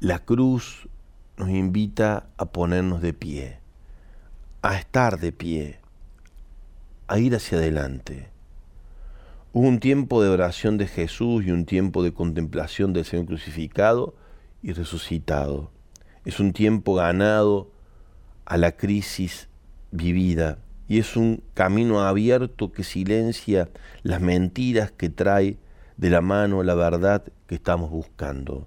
La 0.00 0.18
cruz 0.20 0.88
nos 1.36 1.48
invita 1.50 2.26
a 2.36 2.46
ponernos 2.46 3.00
de 3.00 3.12
pie, 3.12 3.58
a 4.62 4.76
estar 4.76 5.18
de 5.18 5.32
pie, 5.32 5.78
a 7.08 7.18
ir 7.18 7.34
hacia 7.34 7.58
adelante. 7.58 8.28
Hubo 9.52 9.68
un 9.68 9.78
tiempo 9.78 10.22
de 10.22 10.28
oración 10.28 10.78
de 10.78 10.86
Jesús 10.86 11.44
y 11.44 11.50
un 11.50 11.64
tiempo 11.64 12.02
de 12.02 12.12
contemplación 12.12 12.92
del 12.92 13.04
Señor 13.04 13.26
crucificado 13.26 14.14
y 14.62 14.72
resucitado. 14.72 15.70
Es 16.24 16.40
un 16.40 16.52
tiempo 16.52 16.94
ganado 16.94 17.70
a 18.46 18.56
la 18.56 18.72
crisis 18.72 19.48
vivida 19.90 20.58
y 20.88 20.98
es 20.98 21.16
un 21.16 21.42
camino 21.54 22.02
abierto 22.02 22.72
que 22.72 22.84
silencia 22.84 23.68
las 24.02 24.20
mentiras 24.20 24.90
que 24.90 25.08
trae 25.08 25.56
de 25.96 26.10
la 26.10 26.20
mano 26.20 26.62
la 26.62 26.74
verdad 26.74 27.24
que 27.46 27.54
estamos 27.54 27.90
buscando. 27.90 28.66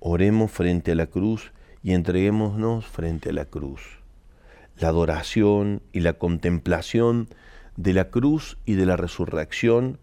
Oremos 0.00 0.50
frente 0.50 0.92
a 0.92 0.94
la 0.94 1.06
cruz 1.06 1.52
y 1.82 1.92
entreguémonos 1.92 2.86
frente 2.86 3.30
a 3.30 3.32
la 3.32 3.44
cruz. 3.44 3.80
La 4.78 4.88
adoración 4.88 5.82
y 5.92 6.00
la 6.00 6.14
contemplación 6.14 7.28
de 7.76 7.92
la 7.94 8.10
cruz 8.10 8.58
y 8.64 8.74
de 8.74 8.86
la 8.86 8.96
resurrección 8.96 9.98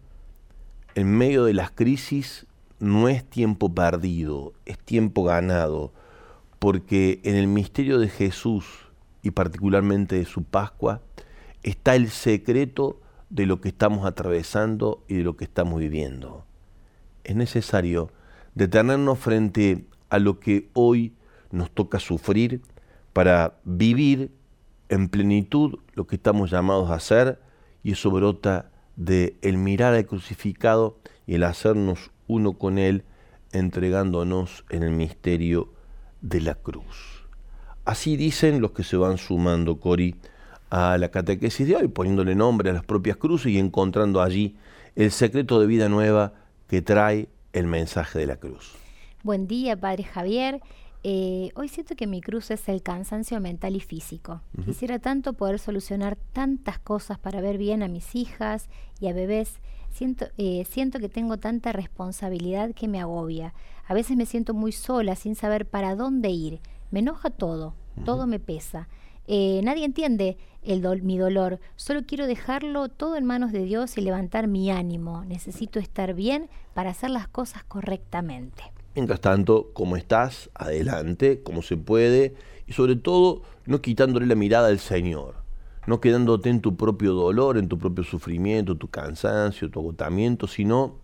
en 0.94 1.16
medio 1.16 1.44
de 1.44 1.54
las 1.54 1.70
crisis 1.70 2.46
no 2.78 3.08
es 3.08 3.24
tiempo 3.24 3.74
perdido, 3.74 4.54
es 4.64 4.78
tiempo 4.78 5.22
ganado, 5.22 5.92
porque 6.58 7.20
en 7.24 7.36
el 7.36 7.46
misterio 7.46 7.98
de 7.98 8.08
Jesús 8.08 8.64
y 9.22 9.30
particularmente 9.30 10.16
de 10.16 10.24
su 10.24 10.44
Pascua, 10.44 11.02
está 11.62 11.94
el 11.94 12.08
secreto 12.10 13.00
de 13.30 13.46
lo 13.46 13.60
que 13.60 13.68
estamos 13.68 14.04
atravesando 14.04 15.02
y 15.08 15.14
de 15.14 15.22
lo 15.22 15.36
que 15.36 15.44
estamos 15.44 15.80
viviendo. 15.80 16.44
Es 17.24 17.36
necesario 17.36 18.10
detenernos 18.54 19.18
frente 19.18 19.86
a 20.08 20.18
lo 20.18 20.40
que 20.40 20.68
hoy 20.74 21.14
nos 21.50 21.70
toca 21.70 21.98
sufrir 22.00 22.60
para 23.12 23.54
vivir 23.64 24.30
en 24.88 25.08
plenitud 25.08 25.78
lo 25.94 26.06
que 26.06 26.16
estamos 26.16 26.50
llamados 26.50 26.90
a 26.90 26.94
hacer 26.94 27.40
y 27.82 27.92
eso 27.92 28.10
brota 28.10 28.70
de 28.96 29.36
el 29.42 29.56
mirar 29.56 29.94
al 29.94 30.06
crucificado 30.06 30.98
y 31.26 31.36
el 31.36 31.44
hacernos 31.44 32.10
uno 32.26 32.54
con 32.54 32.78
él 32.78 33.04
entregándonos 33.52 34.64
en 34.68 34.82
el 34.82 34.90
misterio 34.90 35.72
de 36.20 36.40
la 36.40 36.54
cruz. 36.56 37.26
Así 37.84 38.16
dicen 38.16 38.60
los 38.60 38.72
que 38.72 38.84
se 38.84 38.96
van 38.96 39.18
sumando, 39.18 39.80
Cori, 39.80 40.16
a 40.70 40.96
la 40.98 41.10
catequesis 41.10 41.66
de 41.66 41.76
hoy, 41.76 41.88
poniéndole 41.88 42.34
nombre 42.34 42.70
a 42.70 42.72
las 42.72 42.84
propias 42.84 43.16
cruces 43.16 43.52
y 43.52 43.58
encontrando 43.58 44.22
allí 44.22 44.56
el 44.96 45.10
secreto 45.10 45.60
de 45.60 45.66
vida 45.66 45.88
nueva 45.88 46.32
que 46.68 46.80
trae 46.80 47.28
el 47.52 47.66
mensaje 47.66 48.18
de 48.18 48.26
la 48.26 48.36
cruz. 48.36 48.72
Buen 49.22 49.46
día, 49.46 49.78
Padre 49.78 50.04
Javier. 50.04 50.60
Eh, 51.02 51.50
hoy 51.56 51.68
siento 51.68 51.96
que 51.96 52.06
mi 52.06 52.20
cruz 52.20 52.50
es 52.50 52.68
el 52.68 52.82
cansancio 52.82 53.40
mental 53.40 53.74
y 53.74 53.80
físico. 53.80 54.42
Quisiera 54.64 54.98
tanto 54.98 55.32
poder 55.32 55.58
solucionar 55.58 56.16
tantas 56.32 56.78
cosas 56.78 57.18
para 57.18 57.40
ver 57.40 57.58
bien 57.58 57.82
a 57.82 57.88
mis 57.88 58.14
hijas 58.14 58.68
y 59.00 59.08
a 59.08 59.12
bebés. 59.12 59.60
Siento, 59.90 60.26
eh, 60.38 60.64
siento 60.70 61.00
que 61.00 61.08
tengo 61.08 61.38
tanta 61.38 61.72
responsabilidad 61.72 62.74
que 62.74 62.86
me 62.86 63.00
agobia. 63.00 63.54
A 63.86 63.94
veces 63.94 64.16
me 64.16 64.26
siento 64.26 64.54
muy 64.54 64.72
sola 64.72 65.16
sin 65.16 65.34
saber 65.34 65.66
para 65.66 65.96
dónde 65.96 66.28
ir. 66.30 66.60
Me 66.90 67.00
enoja 67.00 67.30
todo 67.30 67.74
todo 68.04 68.26
me 68.26 68.38
pesa. 68.38 68.88
Eh, 69.32 69.60
nadie 69.62 69.84
entiende 69.84 70.36
el 70.64 70.82
mi 71.02 71.16
dolor, 71.16 71.60
solo 71.76 72.00
quiero 72.04 72.26
dejarlo 72.26 72.88
todo 72.88 73.14
en 73.14 73.24
manos 73.24 73.52
de 73.52 73.62
Dios 73.62 73.96
y 73.96 74.00
levantar 74.00 74.48
mi 74.48 74.72
ánimo. 74.72 75.24
Necesito 75.24 75.78
estar 75.78 76.14
bien 76.14 76.50
para 76.74 76.90
hacer 76.90 77.10
las 77.10 77.28
cosas 77.28 77.62
correctamente. 77.62 78.64
Mientras 78.96 79.20
tanto, 79.20 79.70
como 79.72 79.94
estás, 79.94 80.50
adelante, 80.52 81.44
como 81.44 81.62
se 81.62 81.76
puede, 81.76 82.34
y 82.66 82.72
sobre 82.72 82.96
todo 82.96 83.42
no 83.66 83.80
quitándole 83.80 84.26
la 84.26 84.34
mirada 84.34 84.66
al 84.66 84.80
Señor, 84.80 85.36
no 85.86 86.00
quedándote 86.00 86.50
en 86.50 86.60
tu 86.60 86.76
propio 86.76 87.12
dolor, 87.12 87.56
en 87.56 87.68
tu 87.68 87.78
propio 87.78 88.02
sufrimiento, 88.02 88.76
tu 88.76 88.88
cansancio, 88.88 89.70
tu 89.70 89.78
agotamiento, 89.78 90.48
sino 90.48 90.96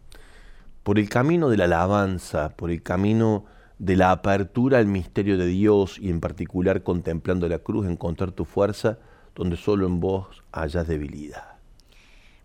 por 0.82 0.98
el 0.98 1.08
camino 1.08 1.48
de 1.48 1.58
la 1.58 1.66
alabanza, 1.66 2.48
por 2.56 2.72
el 2.72 2.82
camino 2.82 3.44
de 3.78 3.96
la 3.96 4.10
apertura 4.10 4.78
al 4.78 4.86
misterio 4.86 5.36
de 5.36 5.46
Dios 5.46 5.98
y 5.98 6.10
en 6.10 6.20
particular 6.20 6.82
contemplando 6.82 7.48
la 7.48 7.58
cruz, 7.58 7.86
encontrar 7.86 8.32
tu 8.32 8.44
fuerza 8.44 8.98
donde 9.34 9.56
solo 9.56 9.86
en 9.86 10.00
vos 10.00 10.42
hayas 10.52 10.88
debilidad. 10.88 11.56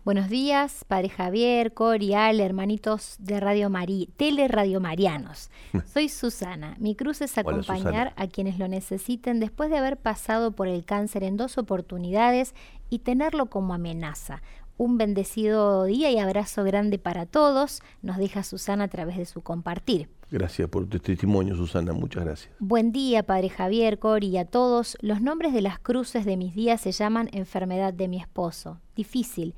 Buenos 0.04 0.28
días, 0.28 0.84
Padre 0.88 1.10
Javier, 1.10 1.74
Cori, 1.74 2.12
Ale, 2.12 2.44
hermanitos 2.44 3.14
de 3.20 3.38
Radio 3.38 3.70
María, 3.70 4.08
Tele 4.16 4.48
Radio 4.48 4.80
Marianos. 4.80 5.48
Soy 5.92 6.08
Susana. 6.08 6.74
Mi 6.80 6.96
cruz 6.96 7.20
es 7.20 7.38
acompañar 7.38 8.12
a 8.16 8.26
quienes 8.26 8.58
lo 8.58 8.66
necesiten 8.66 9.38
después 9.38 9.70
de 9.70 9.78
haber 9.78 9.96
pasado 9.96 10.50
por 10.50 10.66
el 10.66 10.84
cáncer 10.84 11.22
en 11.22 11.36
dos 11.36 11.56
oportunidades 11.56 12.52
y 12.90 12.98
tenerlo 12.98 13.46
como 13.46 13.74
amenaza. 13.74 14.42
Un 14.76 14.98
bendecido 14.98 15.84
día 15.84 16.10
y 16.10 16.18
abrazo 16.18 16.64
grande 16.64 16.98
para 16.98 17.24
todos, 17.24 17.80
nos 18.02 18.16
deja 18.16 18.42
Susana 18.42 18.84
a 18.84 18.88
través 18.88 19.16
de 19.16 19.24
su 19.24 19.42
compartir. 19.42 20.08
Gracias 20.32 20.66
por 20.70 20.86
tu 20.86 20.98
testimonio, 20.98 21.54
Susana. 21.54 21.92
Muchas 21.92 22.24
gracias. 22.24 22.54
Buen 22.58 22.90
día, 22.90 23.22
Padre 23.22 23.50
Javier, 23.50 23.98
Cori 23.98 24.28
y 24.28 24.38
a 24.38 24.46
todos. 24.46 24.96
Los 25.02 25.20
nombres 25.20 25.52
de 25.52 25.60
las 25.60 25.78
cruces 25.78 26.24
de 26.24 26.38
mis 26.38 26.54
días 26.54 26.80
se 26.80 26.90
llaman 26.90 27.28
enfermedad 27.32 27.92
de 27.92 28.08
mi 28.08 28.18
esposo, 28.18 28.80
difícil 28.96 29.54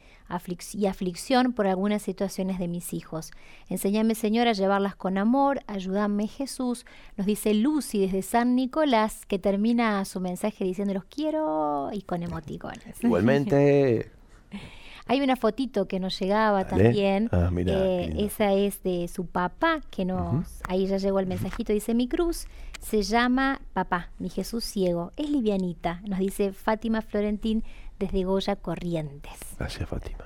y 0.72 0.86
aflicción 0.86 1.52
por 1.52 1.68
algunas 1.68 2.02
situaciones 2.02 2.58
de 2.58 2.66
mis 2.66 2.92
hijos. 2.92 3.30
Enséñame, 3.68 4.16
Señor, 4.16 4.48
a 4.48 4.52
llevarlas 4.52 4.96
con 4.96 5.16
amor. 5.16 5.60
Ayúdame, 5.68 6.26
Jesús. 6.26 6.86
Nos 7.16 7.28
dice 7.28 7.54
Lucy 7.54 8.00
desde 8.00 8.22
San 8.22 8.56
Nicolás, 8.56 9.26
que 9.26 9.38
termina 9.38 10.04
su 10.04 10.18
mensaje 10.18 10.64
diciendo 10.64 10.92
los 10.92 11.04
quiero 11.04 11.90
y 11.92 12.02
con 12.02 12.24
emoticones. 12.24 12.96
Igualmente. 13.00 14.10
Hay 15.06 15.20
una 15.20 15.36
fotito 15.36 15.86
que 15.86 16.00
nos 16.00 16.18
llegaba 16.18 16.66
también. 16.66 17.28
Ah, 17.30 17.50
eh, 17.54 18.14
esa 18.18 18.52
es 18.52 18.82
de 18.82 19.08
su 19.08 19.26
papá, 19.26 19.80
que 19.90 20.04
nos. 20.04 20.62
Ahí 20.66 20.86
ya 20.86 20.96
llegó 20.96 21.20
el 21.20 21.26
mensajito. 21.26 21.72
Dice: 21.72 21.94
Mi 21.94 22.08
cruz 22.08 22.46
se 22.80 23.02
llama 23.02 23.60
Papá, 23.74 24.10
mi 24.18 24.30
Jesús 24.30 24.64
ciego. 24.64 25.12
Es 25.16 25.28
livianita. 25.28 26.00
Nos 26.08 26.18
dice 26.18 26.52
Fátima 26.52 27.02
Florentín 27.02 27.64
desde 27.98 28.24
Goya 28.24 28.56
Corrientes. 28.56 29.38
Gracias, 29.58 29.88
Fátima. 29.88 30.24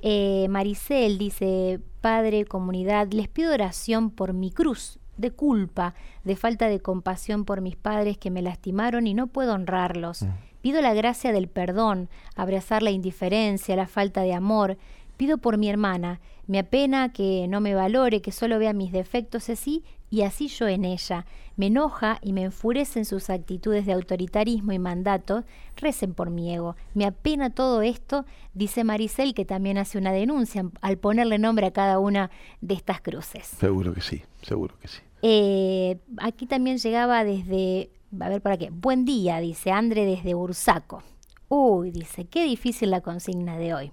Eh, 0.00 0.46
Maricel 0.48 1.18
dice: 1.18 1.80
Padre, 2.00 2.46
comunidad, 2.46 3.08
les 3.12 3.28
pido 3.28 3.52
oración 3.52 4.10
por 4.10 4.32
mi 4.32 4.50
cruz 4.50 4.98
de 5.18 5.32
culpa, 5.32 5.94
de 6.24 6.36
falta 6.36 6.68
de 6.68 6.80
compasión 6.80 7.44
por 7.44 7.60
mis 7.60 7.76
padres 7.76 8.16
que 8.16 8.30
me 8.30 8.40
lastimaron 8.40 9.06
y 9.06 9.14
no 9.14 9.26
puedo 9.26 9.52
honrarlos. 9.52 10.22
Mm. 10.22 10.28
Pido 10.60 10.80
la 10.80 10.94
gracia 10.94 11.32
del 11.32 11.48
perdón, 11.48 12.08
abrazar 12.34 12.82
la 12.82 12.90
indiferencia, 12.90 13.76
la 13.76 13.86
falta 13.86 14.22
de 14.22 14.34
amor. 14.34 14.76
Pido 15.16 15.38
por 15.38 15.58
mi 15.58 15.68
hermana. 15.68 16.20
Me 16.46 16.58
apena 16.58 17.12
que 17.12 17.46
no 17.48 17.60
me 17.60 17.74
valore, 17.74 18.22
que 18.22 18.32
solo 18.32 18.58
vea 18.58 18.72
mis 18.72 18.92
defectos 18.92 19.50
así 19.50 19.84
y 20.10 20.22
así 20.22 20.48
yo 20.48 20.66
en 20.66 20.84
ella. 20.84 21.26
Me 21.56 21.66
enoja 21.66 22.18
y 22.22 22.32
me 22.32 22.44
enfurecen 22.44 23.04
sus 23.04 23.30
actitudes 23.30 23.84
de 23.84 23.92
autoritarismo 23.92 24.72
y 24.72 24.78
mandato. 24.78 25.44
Recen 25.76 26.14
por 26.14 26.30
mi 26.30 26.54
ego. 26.54 26.76
Me 26.94 27.04
apena 27.04 27.50
todo 27.50 27.82
esto, 27.82 28.24
dice 28.54 28.84
Maricel, 28.84 29.34
que 29.34 29.44
también 29.44 29.76
hace 29.76 29.98
una 29.98 30.12
denuncia 30.12 30.64
al 30.80 30.98
ponerle 30.98 31.38
nombre 31.38 31.66
a 31.66 31.72
cada 31.72 31.98
una 31.98 32.30
de 32.60 32.74
estas 32.74 33.00
cruces. 33.00 33.46
Seguro 33.46 33.92
que 33.92 34.00
sí, 34.00 34.22
seguro 34.42 34.78
que 34.78 34.88
sí. 34.88 35.00
Eh, 35.22 35.98
aquí 36.18 36.46
también 36.46 36.78
llegaba 36.78 37.24
desde 37.24 37.90
a 38.20 38.28
ver 38.28 38.40
para 38.40 38.56
qué. 38.56 38.70
Buen 38.70 39.04
día, 39.04 39.40
dice 39.40 39.70
Andre 39.70 40.04
desde 40.04 40.34
Bursaco. 40.34 41.02
Uy, 41.48 41.90
dice, 41.90 42.26
qué 42.26 42.44
difícil 42.44 42.90
la 42.90 43.00
consigna 43.00 43.56
de 43.56 43.74
hoy. 43.74 43.92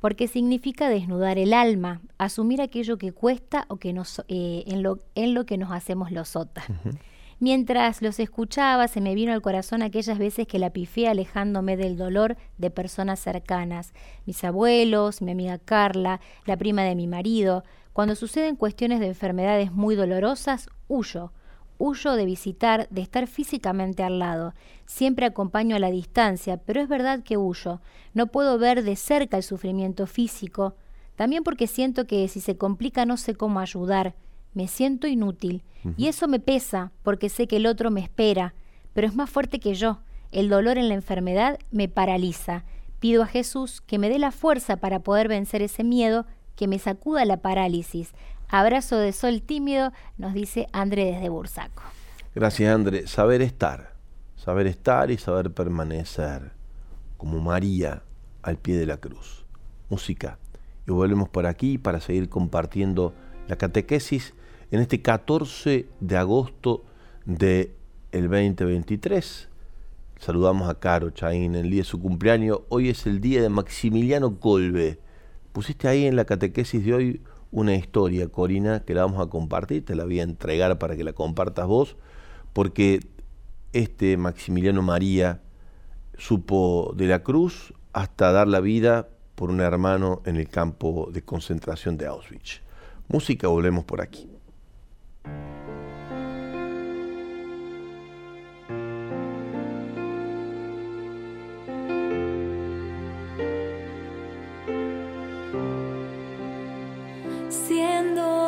Porque 0.00 0.28
significa 0.28 0.88
desnudar 0.88 1.38
el 1.38 1.52
alma, 1.52 2.00
asumir 2.16 2.62
aquello 2.62 2.96
que 2.96 3.12
cuesta 3.12 3.66
o 3.68 3.76
que 3.76 3.92
nos, 3.92 4.20
eh, 4.28 4.64
en, 4.66 4.82
lo, 4.82 4.98
en 5.14 5.34
lo 5.34 5.44
que 5.44 5.58
nos 5.58 5.72
hacemos 5.72 6.10
los 6.10 6.36
otas. 6.36 6.64
Mientras 7.38 8.02
los 8.02 8.18
escuchaba, 8.18 8.86
se 8.88 9.00
me 9.00 9.14
vino 9.14 9.32
al 9.32 9.40
corazón 9.40 9.82
aquellas 9.82 10.18
veces 10.18 10.46
que 10.46 10.58
la 10.58 10.70
pifié 10.70 11.08
alejándome 11.08 11.76
del 11.76 11.96
dolor 11.96 12.36
de 12.58 12.70
personas 12.70 13.18
cercanas, 13.18 13.94
mis 14.26 14.44
abuelos, 14.44 15.22
mi 15.22 15.32
amiga 15.32 15.58
Carla, 15.58 16.20
la 16.44 16.56
prima 16.56 16.82
de 16.82 16.94
mi 16.94 17.06
marido. 17.06 17.64
Cuando 17.92 18.14
suceden 18.14 18.56
cuestiones 18.56 19.00
de 19.00 19.06
enfermedades 19.06 19.72
muy 19.72 19.96
dolorosas, 19.96 20.68
huyo. 20.86 21.32
Huyo 21.82 22.12
de 22.12 22.26
visitar, 22.26 22.88
de 22.90 23.00
estar 23.00 23.26
físicamente 23.26 24.02
al 24.02 24.18
lado. 24.18 24.52
Siempre 24.84 25.24
acompaño 25.24 25.76
a 25.76 25.78
la 25.78 25.90
distancia, 25.90 26.58
pero 26.58 26.82
es 26.82 26.90
verdad 26.90 27.22
que 27.22 27.38
huyo. 27.38 27.80
No 28.12 28.26
puedo 28.26 28.58
ver 28.58 28.82
de 28.82 28.96
cerca 28.96 29.38
el 29.38 29.42
sufrimiento 29.42 30.06
físico. 30.06 30.74
También 31.16 31.42
porque 31.42 31.66
siento 31.66 32.06
que 32.06 32.28
si 32.28 32.40
se 32.42 32.58
complica 32.58 33.06
no 33.06 33.16
sé 33.16 33.34
cómo 33.34 33.60
ayudar. 33.60 34.14
Me 34.52 34.68
siento 34.68 35.06
inútil. 35.06 35.62
Y 35.96 36.08
eso 36.08 36.28
me 36.28 36.38
pesa, 36.38 36.92
porque 37.02 37.30
sé 37.30 37.46
que 37.46 37.56
el 37.56 37.64
otro 37.64 37.90
me 37.90 38.02
espera, 38.02 38.52
pero 38.92 39.06
es 39.06 39.14
más 39.14 39.30
fuerte 39.30 39.58
que 39.58 39.72
yo. 39.72 40.00
El 40.32 40.50
dolor 40.50 40.76
en 40.76 40.88
la 40.88 40.94
enfermedad 40.94 41.58
me 41.70 41.88
paraliza. 41.88 42.64
Pido 42.98 43.22
a 43.22 43.26
Jesús 43.26 43.80
que 43.80 43.98
me 43.98 44.10
dé 44.10 44.18
la 44.18 44.32
fuerza 44.32 44.76
para 44.76 44.98
poder 44.98 45.28
vencer 45.28 45.62
ese 45.62 45.82
miedo, 45.82 46.26
que 46.56 46.68
me 46.68 46.78
sacuda 46.78 47.24
la 47.24 47.38
parálisis. 47.38 48.12
Abrazo 48.52 48.98
de 48.98 49.12
sol 49.12 49.42
tímido, 49.42 49.92
nos 50.18 50.34
dice 50.34 50.66
André 50.72 51.04
desde 51.04 51.28
Bursaco. 51.28 51.84
Gracias, 52.34 52.74
André. 52.74 53.06
Saber 53.06 53.42
estar, 53.42 53.94
saber 54.34 54.66
estar 54.66 55.12
y 55.12 55.18
saber 55.18 55.52
permanecer, 55.52 56.50
como 57.16 57.38
María 57.38 58.02
al 58.42 58.56
pie 58.56 58.76
de 58.76 58.86
la 58.86 58.96
cruz. 58.96 59.44
Música. 59.88 60.38
Y 60.88 60.90
volvemos 60.90 61.28
por 61.28 61.46
aquí 61.46 61.78
para 61.78 62.00
seguir 62.00 62.28
compartiendo 62.28 63.14
la 63.46 63.54
catequesis 63.54 64.34
en 64.72 64.80
este 64.80 65.00
14 65.00 65.88
de 66.00 66.16
agosto 66.16 66.84
del 67.26 67.70
2023. 68.12 69.48
Saludamos 70.18 70.68
a 70.68 70.78
Caro 70.80 71.10
Chaín 71.10 71.54
el 71.54 71.70
día 71.70 71.82
de 71.82 71.84
su 71.84 72.00
cumpleaños. 72.00 72.62
Hoy 72.68 72.88
es 72.88 73.06
el 73.06 73.20
día 73.20 73.42
de 73.42 73.48
Maximiliano 73.48 74.40
Colbe. 74.40 74.98
Pusiste 75.52 75.86
ahí 75.86 76.06
en 76.06 76.16
la 76.16 76.24
catequesis 76.24 76.84
de 76.84 76.94
hoy 76.94 77.20
una 77.50 77.74
historia, 77.74 78.28
Corina, 78.28 78.80
que 78.84 78.94
la 78.94 79.02
vamos 79.02 79.20
a 79.20 79.30
compartir. 79.30 79.84
Te 79.84 79.94
la 79.94 80.04
voy 80.04 80.20
a 80.20 80.24
entregar 80.24 80.78
para 80.78 80.96
que 80.96 81.04
la 81.04 81.12
compartas 81.12 81.66
vos, 81.66 81.96
porque 82.52 83.00
este 83.72 84.16
Maximiliano 84.16 84.82
María 84.82 85.40
supo 86.18 86.92
de 86.96 87.06
la 87.06 87.22
cruz 87.22 87.72
hasta 87.92 88.32
dar 88.32 88.46
la 88.46 88.60
vida 88.60 89.08
por 89.34 89.50
un 89.50 89.60
hermano 89.60 90.22
en 90.26 90.36
el 90.36 90.48
campo 90.48 91.08
de 91.12 91.22
concentración 91.22 91.96
de 91.96 92.06
Auschwitz. 92.06 92.60
Música, 93.08 93.48
volvemos 93.48 93.84
por 93.84 94.00
aquí. 94.00 94.28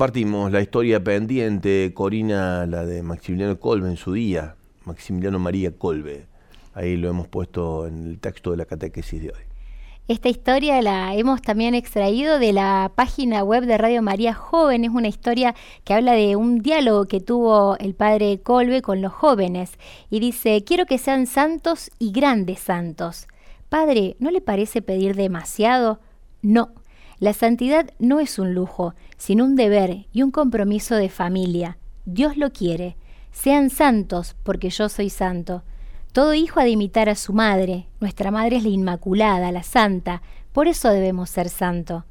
Compartimos 0.00 0.50
la 0.50 0.62
historia 0.62 1.04
pendiente, 1.04 1.92
Corina, 1.92 2.64
la 2.64 2.86
de 2.86 3.02
Maximiliano 3.02 3.60
Colbe 3.60 3.90
en 3.90 3.98
su 3.98 4.14
día, 4.14 4.56
Maximiliano 4.86 5.38
María 5.38 5.76
Colbe. 5.76 6.24
Ahí 6.72 6.96
lo 6.96 7.10
hemos 7.10 7.28
puesto 7.28 7.86
en 7.86 8.06
el 8.06 8.18
texto 8.18 8.50
de 8.50 8.56
la 8.56 8.64
catequesis 8.64 9.20
de 9.20 9.28
hoy. 9.28 9.42
Esta 10.08 10.30
historia 10.30 10.80
la 10.80 11.14
hemos 11.14 11.42
también 11.42 11.74
extraído 11.74 12.38
de 12.38 12.54
la 12.54 12.92
página 12.94 13.44
web 13.44 13.66
de 13.66 13.76
Radio 13.76 14.00
María 14.00 14.32
Joven. 14.32 14.84
Es 14.84 14.90
una 14.90 15.08
historia 15.08 15.54
que 15.84 15.92
habla 15.92 16.12
de 16.14 16.34
un 16.34 16.60
diálogo 16.60 17.04
que 17.04 17.20
tuvo 17.20 17.76
el 17.76 17.94
padre 17.94 18.40
Colbe 18.42 18.80
con 18.80 19.02
los 19.02 19.12
jóvenes. 19.12 19.72
Y 20.08 20.20
dice, 20.20 20.64
quiero 20.64 20.86
que 20.86 20.96
sean 20.96 21.26
santos 21.26 21.90
y 21.98 22.12
grandes 22.12 22.60
santos. 22.60 23.28
Padre, 23.68 24.16
¿no 24.18 24.30
le 24.30 24.40
parece 24.40 24.80
pedir 24.80 25.14
demasiado? 25.14 26.00
No. 26.40 26.70
La 27.20 27.34
santidad 27.34 27.90
no 27.98 28.18
es 28.18 28.38
un 28.38 28.54
lujo, 28.54 28.94
sino 29.18 29.44
un 29.44 29.54
deber 29.54 30.06
y 30.10 30.22
un 30.22 30.30
compromiso 30.30 30.96
de 30.96 31.10
familia. 31.10 31.76
Dios 32.06 32.38
lo 32.38 32.50
quiere. 32.50 32.96
Sean 33.30 33.68
santos, 33.68 34.36
porque 34.42 34.70
yo 34.70 34.88
soy 34.88 35.10
santo. 35.10 35.62
Todo 36.12 36.32
hijo 36.32 36.60
ha 36.60 36.64
de 36.64 36.70
imitar 36.70 37.10
a 37.10 37.14
su 37.14 37.34
madre. 37.34 37.86
Nuestra 38.00 38.30
madre 38.30 38.56
es 38.56 38.62
la 38.62 38.70
Inmaculada, 38.70 39.52
la 39.52 39.62
Santa. 39.62 40.22
Por 40.52 40.66
eso 40.66 40.88
debemos 40.88 41.28
ser 41.28 41.50
santo. 41.50 42.06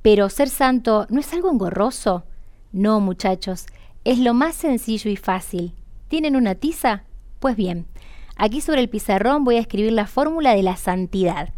Pero 0.00 0.30
ser 0.30 0.48
santo 0.48 1.06
no 1.10 1.20
es 1.20 1.30
algo 1.34 1.50
engorroso. 1.50 2.24
No, 2.72 3.00
muchachos, 3.00 3.66
es 4.04 4.18
lo 4.18 4.32
más 4.32 4.54
sencillo 4.54 5.10
y 5.10 5.16
fácil. 5.16 5.74
¿Tienen 6.08 6.36
una 6.36 6.54
tiza? 6.54 7.04
Pues 7.38 7.54
bien, 7.54 7.86
aquí 8.36 8.62
sobre 8.62 8.80
el 8.80 8.88
pizarrón 8.88 9.44
voy 9.44 9.56
a 9.56 9.60
escribir 9.60 9.92
la 9.92 10.06
fórmula 10.06 10.54
de 10.54 10.62
la 10.62 10.76
santidad. 10.76 11.50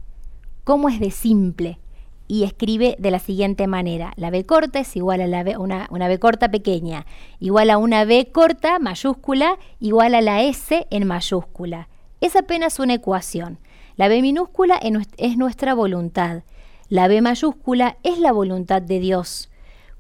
¿Cómo 0.65 0.89
es 0.89 0.99
de 0.99 1.13
simple? 1.13 1.79
Y 2.27 2.45
escribe 2.45 2.97
de 2.99 3.11
la 3.11 3.19
siguiente 3.19 3.67
manera. 3.67 4.13
La 4.17 4.31
B 4.31 4.45
corta 4.45 4.81
es 4.81 4.97
igual 4.97 5.21
a 5.21 5.27
la 5.27 5.45
una, 5.59 5.87
una 5.91 6.09
B 6.09 6.19
corta 6.19 6.51
pequeña, 6.51 7.07
igual 7.39 7.71
a 7.71 7.79
una 7.79 8.05
B 8.05 8.31
corta 8.33 8.79
mayúscula, 8.79 9.59
igual 9.81 10.15
a 10.15 10.21
la 10.21 10.43
S 10.43 10.87
en 10.91 11.07
mayúscula. 11.07 11.89
Es 12.21 12.37
apenas 12.37 12.79
una 12.79 12.95
ecuación. 12.95 13.59
La 13.97 14.09
B 14.09 14.23
minúscula 14.23 14.81
es 15.19 15.37
nuestra 15.37 15.75
voluntad. 15.75 16.43
La 16.89 17.09
B 17.09 17.21
mayúscula 17.21 17.99
es 18.03 18.19
la 18.19 18.33
voluntad 18.33 18.83
de 18.83 19.01
Dios. 19.01 19.51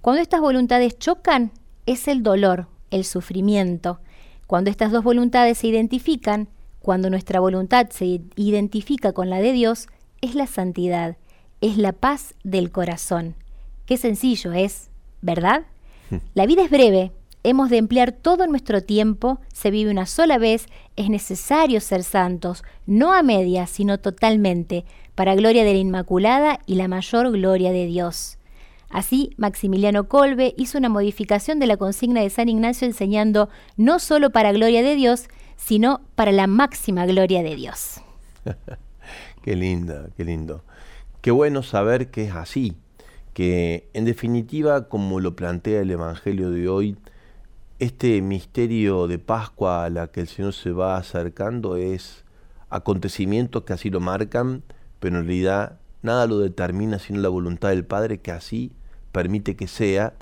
Cuando 0.00 0.22
estas 0.22 0.40
voluntades 0.40 0.98
chocan, 0.98 1.52
es 1.86 2.08
el 2.08 2.22
dolor, 2.22 2.68
el 2.90 3.04
sufrimiento. 3.04 4.00
Cuando 4.46 4.70
estas 4.70 4.92
dos 4.92 5.04
voluntades 5.04 5.58
se 5.58 5.68
identifican, 5.68 6.48
cuando 6.80 7.08
nuestra 7.08 7.40
voluntad 7.40 7.88
se 7.90 8.20
identifica 8.36 9.12
con 9.12 9.30
la 9.30 9.38
de 9.40 9.52
Dios, 9.52 9.88
es 10.20 10.34
la 10.34 10.46
santidad 10.46 11.16
es 11.60 11.76
la 11.78 11.92
paz 11.92 12.34
del 12.44 12.70
corazón. 12.70 13.34
Qué 13.86 13.96
sencillo 13.96 14.52
es, 14.52 14.90
¿verdad? 15.22 15.62
La 16.34 16.46
vida 16.46 16.64
es 16.64 16.70
breve, 16.70 17.12
hemos 17.42 17.70
de 17.70 17.78
emplear 17.78 18.12
todo 18.12 18.46
nuestro 18.46 18.82
tiempo, 18.82 19.38
se 19.52 19.70
vive 19.70 19.90
una 19.90 20.06
sola 20.06 20.38
vez, 20.38 20.66
es 20.96 21.08
necesario 21.08 21.80
ser 21.80 22.02
santos, 22.02 22.64
no 22.86 23.12
a 23.12 23.22
medias, 23.22 23.70
sino 23.70 23.98
totalmente, 23.98 24.84
para 25.14 25.34
gloria 25.34 25.64
de 25.64 25.72
la 25.72 25.78
Inmaculada 25.78 26.60
y 26.66 26.74
la 26.74 26.88
mayor 26.88 27.30
gloria 27.30 27.72
de 27.72 27.86
Dios. 27.86 28.38
Así, 28.90 29.30
Maximiliano 29.36 30.08
Colbe 30.08 30.54
hizo 30.56 30.78
una 30.78 30.88
modificación 30.88 31.58
de 31.58 31.66
la 31.66 31.76
consigna 31.76 32.20
de 32.20 32.30
San 32.30 32.48
Ignacio 32.48 32.86
enseñando 32.86 33.48
no 33.76 33.98
solo 33.98 34.30
para 34.30 34.52
gloria 34.52 34.82
de 34.82 34.94
Dios, 34.94 35.28
sino 35.56 36.00
para 36.14 36.32
la 36.32 36.46
máxima 36.46 37.04
gloria 37.06 37.42
de 37.42 37.56
Dios. 37.56 38.00
qué 39.42 39.56
lindo, 39.56 40.10
qué 40.16 40.24
lindo. 40.24 40.62
Qué 41.24 41.30
bueno 41.30 41.62
saber 41.62 42.10
que 42.10 42.26
es 42.26 42.34
así, 42.34 42.76
que 43.32 43.88
en 43.94 44.04
definitiva, 44.04 44.90
como 44.90 45.20
lo 45.20 45.34
plantea 45.34 45.80
el 45.80 45.90
Evangelio 45.90 46.50
de 46.50 46.68
hoy, 46.68 46.98
este 47.78 48.20
misterio 48.20 49.06
de 49.06 49.18
Pascua 49.18 49.86
a 49.86 49.88
la 49.88 50.08
que 50.08 50.20
el 50.20 50.28
Señor 50.28 50.52
se 50.52 50.72
va 50.72 50.98
acercando 50.98 51.76
es 51.76 52.26
acontecimientos 52.68 53.62
que 53.62 53.72
así 53.72 53.88
lo 53.88 54.00
marcan, 54.00 54.64
pero 55.00 55.16
en 55.16 55.24
realidad 55.24 55.78
nada 56.02 56.26
lo 56.26 56.40
determina 56.40 56.98
sino 56.98 57.22
la 57.22 57.30
voluntad 57.30 57.70
del 57.70 57.86
Padre 57.86 58.18
que 58.18 58.30
así 58.30 58.72
permite 59.10 59.56
que 59.56 59.66
sea, 59.66 60.12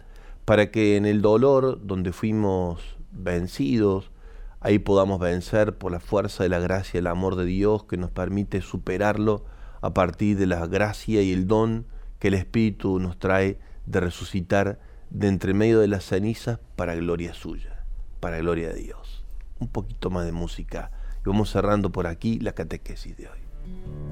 para 0.44 0.70
que 0.70 0.96
en 0.96 1.04
el 1.04 1.20
dolor 1.20 1.80
donde 1.84 2.12
fuimos 2.12 2.80
vencidos, 3.10 4.12
ahí 4.60 4.78
podamos 4.78 5.18
vencer 5.18 5.76
por 5.76 5.90
la 5.90 5.98
fuerza 5.98 6.44
de 6.44 6.48
la 6.48 6.60
gracia 6.60 7.00
el 7.00 7.08
amor 7.08 7.34
de 7.34 7.46
Dios 7.46 7.86
que 7.86 7.96
nos 7.96 8.12
permite 8.12 8.60
superarlo 8.60 9.42
a 9.82 9.92
partir 9.92 10.38
de 10.38 10.46
la 10.46 10.66
gracia 10.66 11.20
y 11.22 11.32
el 11.32 11.46
don 11.46 11.86
que 12.18 12.28
el 12.28 12.34
Espíritu 12.34 12.98
nos 12.98 13.18
trae 13.18 13.58
de 13.84 14.00
resucitar 14.00 14.78
de 15.10 15.28
entre 15.28 15.52
medio 15.52 15.80
de 15.80 15.88
las 15.88 16.04
cenizas 16.04 16.60
para 16.76 16.94
gloria 16.94 17.34
suya, 17.34 17.84
para 18.20 18.38
gloria 18.38 18.68
de 18.68 18.80
Dios. 18.80 19.24
Un 19.58 19.68
poquito 19.68 20.08
más 20.08 20.24
de 20.24 20.32
música 20.32 20.90
y 21.20 21.28
vamos 21.28 21.50
cerrando 21.50 21.90
por 21.90 22.06
aquí 22.06 22.38
la 22.38 22.52
catequesis 22.52 23.16
de 23.16 23.28
hoy. 23.28 24.11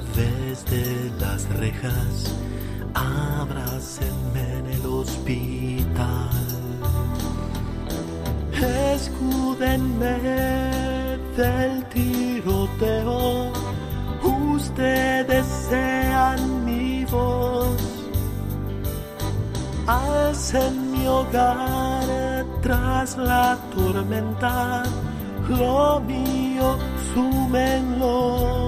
Través 0.00 0.64
de 0.66 1.10
las 1.20 1.48
rejas, 1.56 2.34
abrácenme 2.94 4.58
en 4.58 4.66
el 4.66 4.86
hospital. 4.86 6.30
Escúdenme 8.94 10.18
del 11.36 11.84
tiroteo, 11.88 13.52
ustedes 14.54 15.46
sean 15.68 16.64
mi 16.64 17.04
voz. 17.06 17.80
Hacen 19.86 20.92
mi 20.92 21.06
hogar 21.06 22.44
tras 22.62 23.16
la 23.16 23.58
tormenta, 23.74 24.82
lo 25.48 26.00
mío 26.00 26.76
súmenlo. 27.14 28.59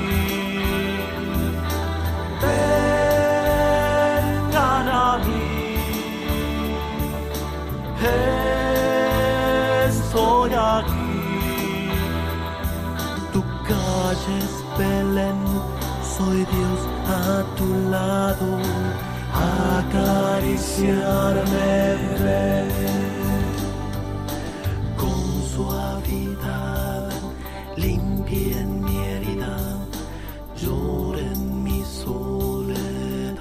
Vengan 4.21 4.87
a 4.87 5.17
mí. 5.25 5.49
Estoy 9.87 10.51
aquí, 10.53 11.89
tu 13.31 13.41
calle 13.67 14.35
es 14.39 14.55
Belén, 14.77 15.41
soy 16.17 16.39
Dios 16.55 16.81
a 17.07 17.19
tu 17.57 17.67
lado, 17.89 18.47
acariciarme 19.91 21.83
con 24.95 25.43
suavidad, 25.43 27.11
limpien 27.75 28.81
mi 28.83 28.97
herida, 28.97 29.57
lloren 30.55 31.63
mi 31.63 31.83
soledad. 31.83 33.35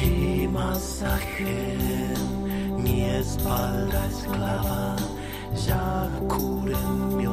Y 0.00 0.46
masajen 0.46 2.14
mi 2.78 3.02
espalda 3.02 4.06
esclava, 4.06 4.94
ya 5.66 6.08
curen 6.28 7.16
mi 7.16 7.26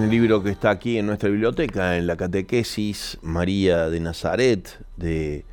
En 0.00 0.04
el 0.04 0.12
libro 0.12 0.42
que 0.42 0.48
está 0.48 0.70
aquí 0.70 0.96
en 0.96 1.04
nuestra 1.04 1.28
biblioteca, 1.28 1.98
en 1.98 2.06
la 2.06 2.16
catequesis 2.16 3.18
María 3.20 3.90
de 3.90 4.00
Nazaret, 4.00 4.82
de 4.96 5.44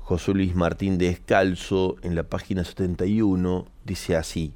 José 0.00 0.34
Luis 0.34 0.54
Martín 0.54 0.98
Descalzo, 0.98 1.96
en 2.02 2.14
la 2.14 2.24
página 2.24 2.62
71, 2.62 3.64
dice 3.86 4.14
así, 4.14 4.52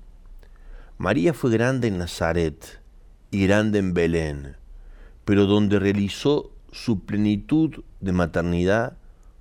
María 0.99 1.33
fue 1.33 1.51
grande 1.53 1.89
en 1.89 1.97
Nazaret 1.97 2.83
y 3.31 3.47
grande 3.47 3.79
en 3.79 3.95
Belén, 3.95 4.57
pero 5.25 5.47
donde 5.47 5.79
realizó 5.79 6.51
su 6.71 7.07
plenitud 7.07 7.83
de 8.01 8.13
maternidad 8.13 8.99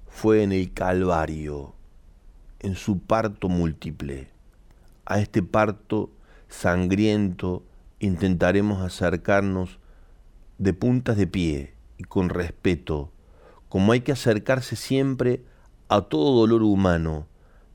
fue 0.07 0.43
en 0.43 0.53
el 0.53 0.71
Calvario, 0.71 1.73
en 2.61 2.75
su 2.75 2.99
parto 2.99 3.49
múltiple. 3.49 4.29
A 5.03 5.19
este 5.19 5.43
parto 5.43 6.09
sangriento 6.47 7.63
intentaremos 7.99 8.81
acercarnos 8.81 9.77
de 10.59 10.73
puntas 10.73 11.17
de 11.17 11.25
pie 11.25 11.73
y 11.97 12.03
con 12.03 12.29
respeto, 12.29 13.11
como 13.69 13.93
hay 13.93 14.01
que 14.01 14.11
acercarse 14.11 14.75
siempre 14.75 15.41
a 15.87 16.01
todo 16.01 16.39
dolor 16.39 16.61
humano, 16.61 17.27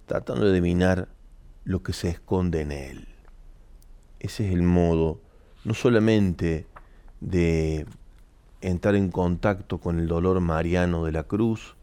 tratando 0.07 0.45
de 0.45 0.53
adivinar 0.53 1.09
lo 1.65 1.83
que 1.83 1.93
se 1.93 2.11
esconde 2.11 2.61
en 2.61 2.73
él. 2.73 3.09
Ese 4.21 4.47
es 4.47 4.53
el 4.53 4.63
modo, 4.63 5.21
no 5.65 5.75
solamente 5.75 6.67
de 7.21 7.87
entrar 8.61 8.95
en 8.95 9.11
contacto 9.11 9.79
con 9.79 9.99
el 9.99 10.07
dolor 10.07 10.41
mariano 10.41 11.05
de 11.05 11.13
la 11.13 11.25
cruz, 11.25 11.77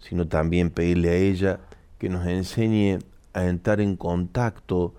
sino 0.00 0.26
también 0.26 0.70
pedirle 0.70 1.10
a 1.10 1.16
ella 1.16 1.60
que 1.98 2.08
nos 2.08 2.26
enseñe 2.26 2.98
a 3.32 3.44
entrar 3.44 3.80
en 3.80 3.96
contacto 3.96 4.94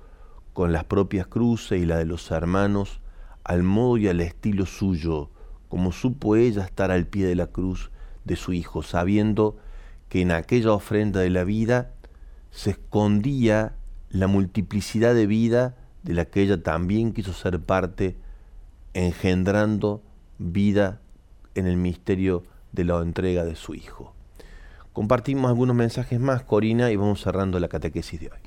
con 0.54 0.72
las 0.72 0.86
propias 0.86 1.28
cruces 1.28 1.82
y 1.82 1.86
la 1.86 1.98
de 1.98 2.06
los 2.06 2.32
hermanos, 2.32 3.02
al 3.44 3.64
modo 3.64 3.98
y 3.98 4.08
al 4.08 4.22
estilo 4.22 4.66
suyo, 4.66 5.30
como 5.74 5.92
supo 5.92 6.36
ella 6.36 6.64
estar 6.64 6.92
al 6.92 7.08
pie 7.08 7.26
de 7.26 7.34
la 7.34 7.48
cruz 7.48 7.90
de 8.26 8.36
su 8.36 8.54
Hijo, 8.54 8.84
sabiendo 8.84 9.58
que 10.08 10.22
en 10.22 10.32
aquella 10.32 10.72
ofrenda 10.72 11.22
de 11.22 11.32
la 11.32 11.46
vida 11.46 11.94
se 12.52 12.70
escondía 12.70 13.74
la 14.12 14.28
multiplicidad 14.28 15.16
de 15.16 15.26
vida 15.26 15.76
de 16.04 16.14
la 16.14 16.26
que 16.26 16.44
ella 16.44 16.62
también 16.62 17.12
quiso 17.12 17.34
ser 17.34 17.60
parte, 17.60 18.16
engendrando 18.94 20.04
vida 20.38 21.02
en 21.56 21.66
el 21.66 21.78
misterio 21.78 22.44
de 22.72 22.84
la 22.84 23.02
entrega 23.02 23.44
de 23.44 23.56
su 23.56 23.74
Hijo. 23.74 24.14
Compartimos 24.94 25.50
algunos 25.50 25.76
mensajes 25.76 26.20
más, 26.20 26.44
Corina, 26.44 26.92
y 26.92 26.98
vamos 26.98 27.24
cerrando 27.24 27.60
la 27.60 27.68
catequesis 27.68 28.20
de 28.20 28.28
hoy. 28.28 28.43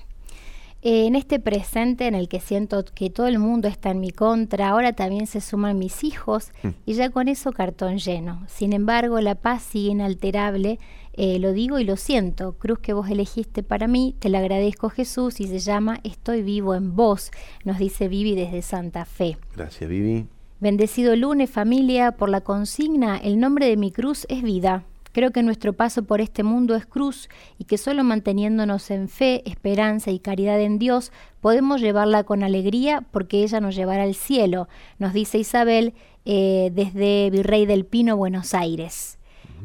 Eh, 0.89 1.09
en 1.09 1.17
este 1.17 1.41
presente 1.41 2.07
en 2.07 2.15
el 2.15 2.29
que 2.29 2.39
siento 2.39 2.85
que 2.85 3.11
todo 3.11 3.27
el 3.27 3.41
mundo 3.41 3.67
está 3.67 3.91
en 3.91 3.99
mi 3.99 4.13
contra, 4.13 4.69
ahora 4.69 4.93
también 4.93 5.27
se 5.27 5.41
suman 5.41 5.81
mis 5.81 6.05
hijos 6.05 6.53
y 6.85 6.93
ya 6.93 7.11
con 7.11 7.27
eso 7.27 7.51
cartón 7.51 7.99
lleno. 7.99 8.45
Sin 8.47 8.73
embargo, 8.73 9.21
la 9.21 9.35
paz 9.35 9.65
sigue 9.65 9.91
inalterable, 9.91 10.79
eh, 11.15 11.41
lo 11.41 11.53
digo 11.53 11.81
y 11.81 11.85
lo 11.85 11.97
siento. 11.97 12.53
Cruz 12.53 12.79
que 12.79 12.93
vos 12.93 13.11
elegiste 13.11 13.65
para 13.65 13.89
mí, 13.89 14.15
te 14.21 14.29
la 14.29 14.39
agradezco 14.39 14.89
Jesús 14.89 15.41
y 15.41 15.49
se 15.49 15.59
llama 15.59 15.99
Estoy 16.05 16.45
vivo 16.45 16.77
en 16.77 16.95
vos, 16.95 17.33
nos 17.65 17.79
dice 17.79 18.07
Vivi 18.07 18.37
desde 18.37 18.63
Santa 18.63 19.07
Fe. 19.07 19.39
Gracias, 19.57 19.91
Vivi. 19.91 20.27
Bendecido 20.61 21.17
lunes 21.17 21.51
familia, 21.51 22.13
por 22.13 22.29
la 22.29 22.43
consigna, 22.43 23.17
el 23.17 23.41
nombre 23.41 23.67
de 23.67 23.77
mi 23.77 23.91
cruz 23.91 24.25
es 24.29 24.41
vida. 24.41 24.85
Creo 25.17 25.31
que 25.31 25.43
nuestro 25.43 25.73
paso 25.73 26.03
por 26.03 26.21
este 26.21 26.43
mundo 26.43 26.75
es 26.75 26.85
cruz 26.85 27.31
y 27.57 27.65
que 27.65 27.79
solo 27.79 28.05
manteniéndonos 28.05 28.91
en 28.91 29.09
fe, 29.09 29.43
esperanza 29.49 30.11
y 30.11 30.19
caridad 30.19 30.61
en 30.61 30.79
Dios 30.79 31.11
podemos 31.41 31.81
llevarla 31.81 32.25
con 32.25 32.43
alegría 32.43 33.03
porque 33.13 33.43
ella 33.43 33.59
nos 33.61 33.75
llevará 33.75 34.03
al 34.03 34.15
cielo, 34.15 34.69
nos 34.99 35.15
dice 35.15 35.39
Isabel 35.39 35.95
eh, 36.27 36.71
desde 36.75 37.31
Virrey 37.31 37.65
del 37.65 37.87
Pino, 37.87 38.19
Buenos 38.19 38.53
Aires. 38.53 39.19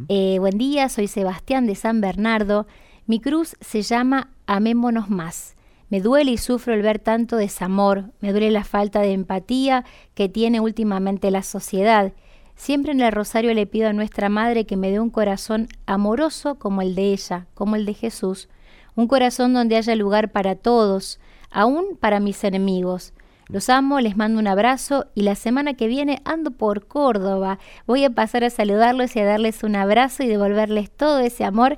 Eh, 0.08 0.38
buen 0.40 0.58
día, 0.58 0.88
soy 0.88 1.10
Sebastián 1.10 1.68
de 1.68 1.76
San 1.76 2.00
Bernardo. 2.00 2.66
Mi 3.06 3.20
cruz 3.20 3.58
se 3.60 3.82
llama 3.82 4.30
Amémonos 4.46 5.10
más. 5.10 5.58
Me 5.90 6.00
duele 6.00 6.32
y 6.32 6.38
sufro 6.38 6.74
el 6.74 6.82
ver 6.82 7.00
tanto 7.00 7.36
desamor, 7.36 8.06
me 8.22 8.32
duele 8.32 8.52
la 8.52 8.64
falta 8.64 9.02
de 9.02 9.12
empatía 9.12 9.84
que 10.14 10.30
tiene 10.30 10.62
últimamente 10.62 11.30
la 11.30 11.44
sociedad. 11.44 12.14
Siempre 12.56 12.92
en 12.92 13.02
el 13.02 13.12
rosario 13.12 13.54
le 13.54 13.66
pido 13.66 13.90
a 13.90 13.94
nuestra 13.94 14.30
Madre 14.30 14.66
que 14.66 14.78
me 14.78 14.92
dé 14.92 15.00
un 15.00 15.10
corazón 15.10 15.68
amoroso 15.86 16.56
como 16.56 16.82
el 16.82 16.96
de 16.96 17.14
ella, 17.14 17.48
como 17.54 17.76
el 17.76 17.86
de 17.86 17.94
Jesús, 17.94 18.50
un 18.96 19.08
corazón 19.08 19.54
donde 19.54 19.78
haya 19.78 19.96
lugar 19.96 20.32
para 20.32 20.56
todos, 20.56 21.20
aún 21.50 21.98
para 22.00 22.20
mis 22.20 22.44
enemigos. 22.44 23.14
Los 23.48 23.70
amo, 23.70 24.00
les 24.00 24.16
mando 24.16 24.40
un 24.40 24.48
abrazo 24.48 25.08
y 25.14 25.24
la 25.24 25.36
semana 25.36 25.74
que 25.74 25.88
viene 25.88 26.22
ando 26.24 26.52
por 26.52 26.88
Córdoba. 26.88 27.60
Voy 27.86 28.06
a 28.06 28.10
pasar 28.10 28.46
a 28.46 28.50
saludarlos 28.50 29.16
y 29.16 29.20
a 29.20 29.26
darles 29.26 29.64
un 29.64 29.76
abrazo 29.76 30.24
y 30.24 30.28
devolverles 30.28 30.90
todo 30.90 31.20
ese 31.20 31.44
amor 31.44 31.76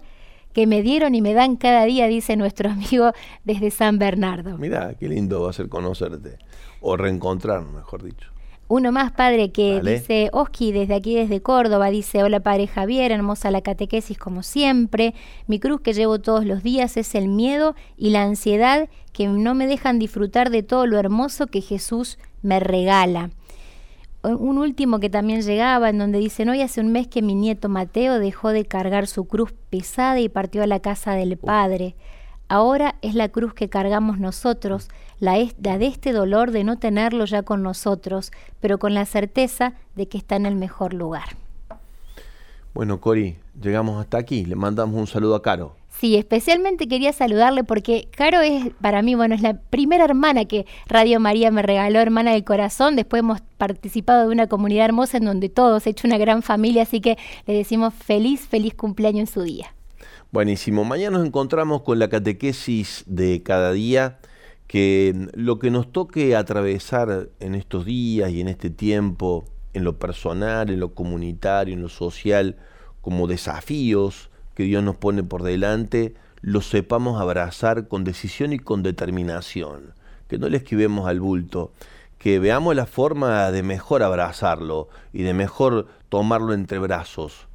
que 0.54 0.68
me 0.68 0.84
dieron 0.84 1.16
y 1.16 1.22
me 1.22 1.34
dan 1.34 1.56
cada 1.56 1.84
día, 1.86 2.08
dice 2.08 2.36
nuestro 2.36 2.70
amigo 2.72 3.12
desde 3.44 3.72
San 3.72 3.98
Bernardo. 3.98 4.58
Mira, 4.58 4.94
qué 5.00 5.10
lindo 5.10 5.42
va 5.42 5.50
a 5.50 5.54
ser 5.54 5.68
conocerte, 5.68 6.38
o 6.80 6.96
reencontrarnos, 6.96 7.74
mejor 7.74 8.04
dicho. 8.04 8.33
Uno 8.70 8.92
más, 8.92 9.12
padre, 9.12 9.52
que 9.52 9.82
dice, 9.82 10.30
Oski, 10.32 10.72
desde 10.72 10.96
aquí, 10.96 11.16
desde 11.16 11.42
Córdoba, 11.42 11.90
dice, 11.90 12.24
hola, 12.24 12.40
padre 12.40 12.68
Javier, 12.68 13.12
hermosa 13.12 13.52
la 13.52 13.62
catequesis 13.62 14.18
como 14.18 14.42
siempre. 14.42 15.14
Mi 15.48 15.60
cruz 15.60 15.82
que 15.82 15.94
llevo 15.94 16.20
todos 16.20 16.46
los 16.46 16.64
días 16.64 16.96
es 16.98 17.14
el 17.14 17.28
miedo 17.28 17.76
y 17.98 18.12
la 18.12 18.24
ansiedad 18.24 18.90
que 19.12 19.28
no 19.28 19.54
me 19.54 19.68
dejan 19.68 20.00
disfrutar 20.00 20.50
de 20.50 20.64
todo 20.64 20.88
lo 20.88 20.98
hermoso 20.98 21.48
que 21.48 21.62
Jesús 21.62 22.18
me 22.42 22.60
regala. 22.60 23.32
Un 24.24 24.58
último 24.58 25.02
que 25.02 25.10
también 25.10 25.42
llegaba, 25.42 25.90
en 25.90 25.98
donde 25.98 26.18
dicen, 26.18 26.48
hoy 26.48 26.62
hace 26.62 26.80
un 26.80 26.94
mes 26.94 27.08
que 27.08 27.22
mi 27.22 27.36
nieto 27.36 27.68
Mateo 27.68 28.20
dejó 28.20 28.50
de 28.50 28.66
cargar 28.66 29.08
su 29.08 29.26
cruz 29.26 29.54
pesada 29.70 30.22
y 30.22 30.30
partió 30.30 30.64
a 30.64 30.68
la 30.68 30.80
casa 30.80 31.14
del 31.14 31.38
Padre. 31.38 31.96
Ahora 32.54 32.94
es 33.02 33.16
la 33.16 33.30
cruz 33.30 33.56
que 33.56 33.68
cargamos 33.68 34.20
nosotros, 34.20 34.88
la, 35.20 35.40
es- 35.40 35.56
la 35.60 35.80
de 35.80 35.88
este 35.88 36.12
dolor 36.12 36.52
de 36.52 36.64
no 36.64 36.78
tenerlo 36.78 37.26
ya 37.26 37.42
con 37.42 37.64
nosotros, 37.64 38.32
pero 38.60 38.78
con 38.78 38.94
la 38.94 39.06
certeza 39.06 39.74
de 39.96 40.08
que 40.08 40.20
está 40.20 40.36
en 40.36 40.46
el 40.46 40.54
mejor 40.54 40.94
lugar. 40.94 41.30
Bueno, 42.76 43.02
Cori, 43.02 43.38
llegamos 43.60 44.00
hasta 44.00 44.20
aquí. 44.20 44.46
Le 44.46 44.56
mandamos 44.56 45.00
un 45.00 45.08
saludo 45.08 45.34
a 45.34 45.42
Caro. 45.42 45.76
Sí, 45.90 46.16
especialmente 46.16 46.88
quería 46.88 47.12
saludarle 47.12 47.64
porque 47.64 48.08
Caro 48.16 48.42
es 48.42 48.70
para 48.82 49.02
mí, 49.02 49.16
bueno, 49.16 49.34
es 49.34 49.42
la 49.42 49.56
primera 49.56 50.06
hermana 50.06 50.46
que 50.46 50.68
Radio 50.86 51.20
María 51.20 51.50
me 51.50 51.64
regaló, 51.64 52.00
hermana 52.02 52.34
del 52.34 52.44
corazón. 52.44 52.96
Después 52.96 53.22
hemos 53.22 53.42
participado 53.58 54.28
de 54.28 54.34
una 54.34 54.46
comunidad 54.46 54.86
hermosa 54.86 55.18
en 55.18 55.26
donde 55.26 55.50
todos, 55.50 55.88
he 55.88 55.90
hecho 55.90 56.06
una 56.08 56.20
gran 56.20 56.44
familia, 56.44 56.84
así 56.84 57.02
que 57.02 57.18
le 57.48 57.56
decimos 57.56 57.96
feliz, 57.96 58.42
feliz 58.48 58.76
cumpleaños 58.76 59.22
en 59.30 59.34
su 59.34 59.42
día. 59.42 59.74
Buenísimo. 60.34 60.84
Mañana 60.84 61.20
nos 61.20 61.28
encontramos 61.28 61.84
con 61.84 62.00
la 62.00 62.10
catequesis 62.10 63.04
de 63.06 63.44
cada 63.44 63.72
día, 63.72 64.18
que 64.66 65.30
lo 65.36 65.60
que 65.60 65.70
nos 65.70 65.92
toque 65.92 66.36
atravesar 66.36 67.30
en 67.40 67.54
estos 67.54 67.86
días 67.86 68.32
y 68.32 68.42
en 68.42 68.48
este 68.48 68.72
tiempo 68.72 69.46
en 69.74 69.84
lo 69.84 70.00
personal, 70.00 70.72
en 70.72 70.80
lo 70.80 70.96
comunitario, 70.96 71.76
en 71.76 71.84
lo 71.84 71.90
social, 71.90 72.56
como 73.02 73.28
desafíos 73.28 74.32
que 74.56 74.64
Dios 74.64 74.84
nos 74.84 74.96
pone 74.96 75.22
por 75.22 75.44
delante, 75.44 76.16
los 76.42 76.68
sepamos 76.68 77.22
abrazar 77.22 77.88
con 77.88 78.04
decisión 78.04 78.54
y 78.54 78.58
con 78.58 78.82
determinación, 78.82 79.94
que 80.28 80.40
no 80.40 80.50
le 80.50 80.58
esquivemos 80.58 81.08
al 81.08 81.20
bulto, 81.20 81.74
que 82.18 82.40
veamos 82.40 82.76
la 82.76 82.88
forma 82.88 83.52
de 83.52 83.62
mejor 83.62 84.02
abrazarlo 84.02 84.90
y 85.14 85.22
de 85.22 85.36
mejor 85.36 85.90
tomarlo 86.10 86.56
entre 86.56 86.80
brazos, 86.80 87.48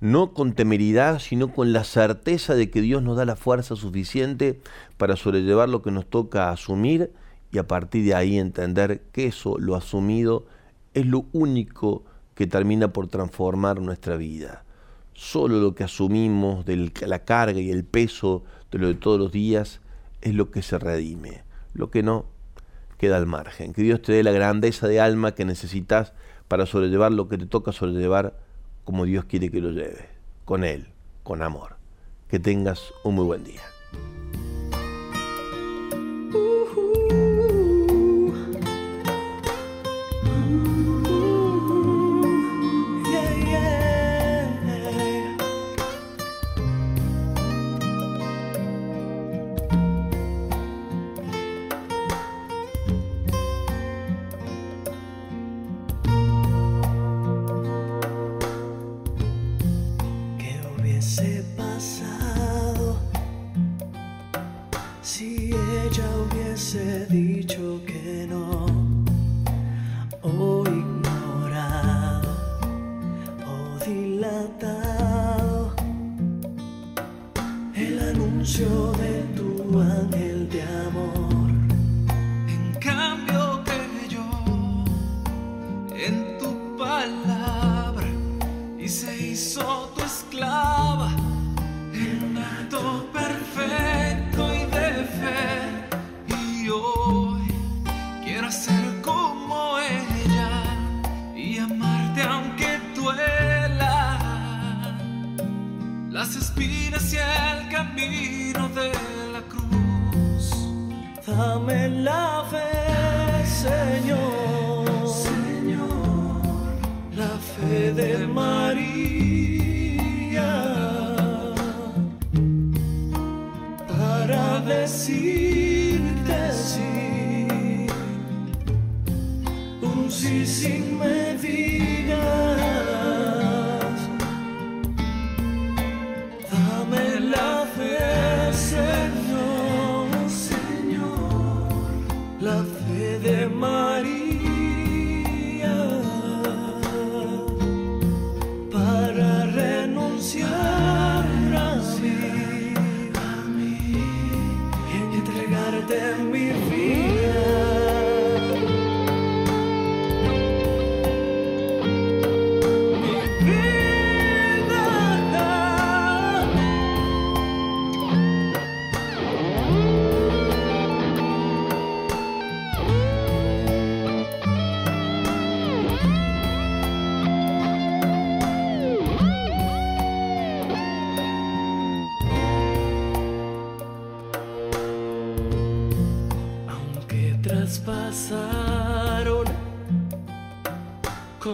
no 0.00 0.32
con 0.32 0.52
temeridad, 0.52 1.18
sino 1.18 1.52
con 1.52 1.72
la 1.72 1.84
certeza 1.84 2.54
de 2.54 2.70
que 2.70 2.80
Dios 2.80 3.02
nos 3.02 3.16
da 3.16 3.24
la 3.24 3.36
fuerza 3.36 3.76
suficiente 3.76 4.60
para 4.96 5.16
sobrellevar 5.16 5.68
lo 5.68 5.82
que 5.82 5.90
nos 5.90 6.06
toca 6.06 6.50
asumir 6.50 7.12
y 7.50 7.58
a 7.58 7.66
partir 7.66 8.04
de 8.04 8.14
ahí 8.14 8.38
entender 8.38 9.02
que 9.12 9.26
eso, 9.26 9.58
lo 9.58 9.76
asumido, 9.76 10.46
es 10.94 11.06
lo 11.06 11.26
único 11.32 12.04
que 12.34 12.46
termina 12.46 12.92
por 12.92 13.08
transformar 13.08 13.80
nuestra 13.80 14.16
vida. 14.16 14.64
Solo 15.14 15.58
lo 15.60 15.74
que 15.74 15.84
asumimos 15.84 16.66
de 16.66 16.92
la 17.06 17.20
carga 17.20 17.58
y 17.58 17.70
el 17.70 17.84
peso 17.84 18.44
de 18.70 18.78
lo 18.78 18.88
de 18.88 18.94
todos 18.94 19.18
los 19.18 19.32
días 19.32 19.80
es 20.20 20.34
lo 20.34 20.50
que 20.50 20.60
se 20.60 20.78
redime. 20.78 21.44
Lo 21.72 21.90
que 21.90 22.02
no, 22.02 22.26
queda 22.98 23.16
al 23.16 23.26
margen. 23.26 23.72
Que 23.72 23.82
Dios 23.82 24.02
te 24.02 24.12
dé 24.12 24.22
la 24.22 24.32
grandeza 24.32 24.88
de 24.88 25.00
alma 25.00 25.34
que 25.34 25.46
necesitas 25.46 26.12
para 26.48 26.66
sobrellevar 26.66 27.12
lo 27.12 27.28
que 27.28 27.38
te 27.38 27.46
toca 27.46 27.72
sobrellevar 27.72 28.38
como 28.86 29.04
Dios 29.04 29.24
quiere 29.24 29.50
que 29.50 29.60
lo 29.60 29.72
lleve, 29.72 30.08
con 30.44 30.62
Él, 30.62 30.86
con 31.24 31.42
amor. 31.42 31.76
Que 32.28 32.38
tengas 32.38 32.94
un 33.02 33.16
muy 33.16 33.24
buen 33.24 33.42
día. 33.42 33.62
Ella 65.86 66.04
hubiese 66.18 67.06
dicho 67.06 67.80
que 67.86 68.05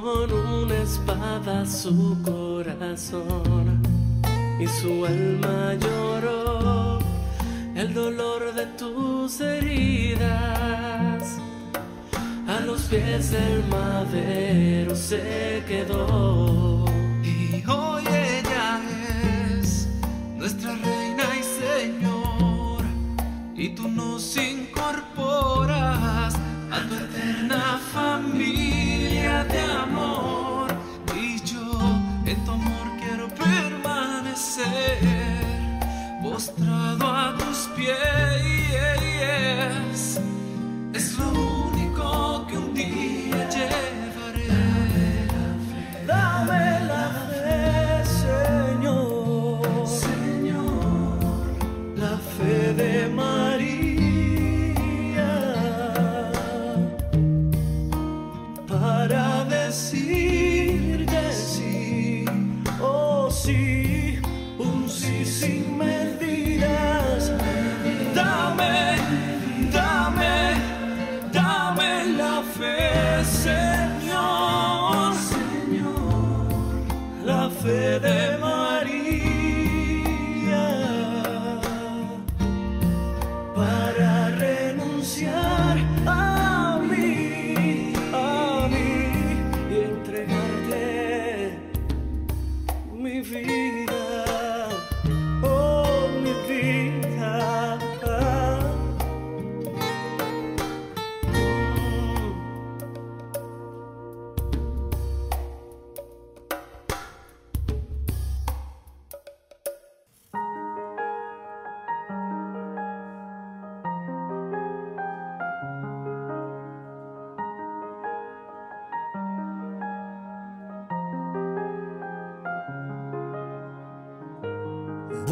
con 0.01 0.33
una 0.33 0.75
espada 0.83 1.67
su 1.67 2.17
corazón 2.23 3.83
y 4.59 4.67
su 4.67 5.05
alma 5.05 5.75
lloró 5.75 6.99
el 7.75 7.93
dolor 7.93 8.55
de 8.55 8.67
tus 8.79 9.39
heridas. 9.43 10.23
A 12.49 12.61
los 12.61 12.83
pies 12.83 13.33
del 13.33 13.65
madero 13.69 14.97
se 14.97 15.63
quedó. 15.69 16.87
Y 17.23 17.63
hoy 17.69 18.05
ella 18.07 18.81
es 19.59 19.89
nuestra 20.39 20.75
reina 20.75 21.25
y 21.39 21.43
señor, 21.43 22.85
y 23.55 23.69
tú 23.71 23.89
nos 23.89 24.23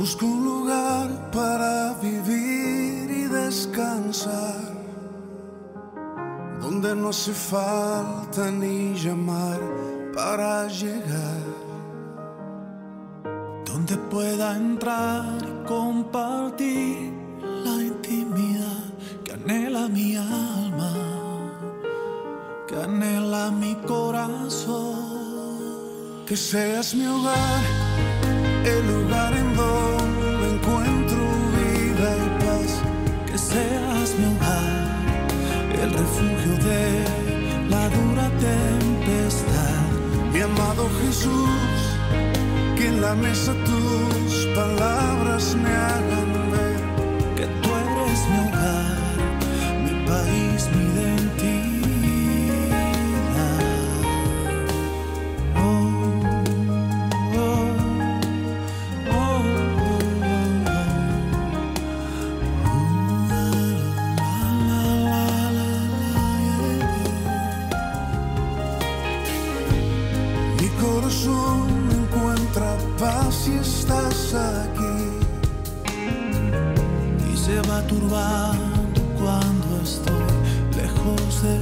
Busco 0.01 0.25
un 0.25 0.45
lugar 0.47 1.31
para 1.31 1.93
vivir 2.01 3.11
y 3.11 3.25
descansar, 3.25 4.73
donde 6.59 6.97
no 6.97 7.11
hace 7.11 7.35
falta 7.35 8.51
ni 8.51 8.95
llamar 8.95 9.61
para 10.15 10.67
llegar, 10.69 11.45
donde 13.67 13.99
pueda 14.11 14.57
entrar 14.57 15.37
y 15.43 15.67
compartir 15.69 17.13
la 17.67 17.83
intimidad 17.93 18.85
que 19.23 19.33
anhela 19.35 19.87
mi 19.87 20.17
alma, 20.17 20.95
que 22.67 22.75
anhela 22.75 23.51
mi 23.51 23.75
corazón, 23.87 24.97
que 26.25 26.39
seas 26.39 26.95
mi 26.95 27.05
hogar 27.07 27.91
el 28.65 28.87
lugar 28.93 29.33
en 29.37 29.57
donde 29.57 29.70
refugio 36.11 36.55
de 36.69 37.69
la 37.69 37.89
dura 37.89 38.31
tempestad. 38.39 39.91
Mi 40.33 40.41
amado 40.41 40.89
Jesús, 41.03 41.77
que 42.77 42.87
en 42.89 43.01
la 43.01 43.15
mesa 43.15 43.53
tus 43.65 44.47
palabras 44.55 45.57
me 45.63 45.71
hagan 45.71 46.30
lejos 81.31 81.43
de 81.43 81.59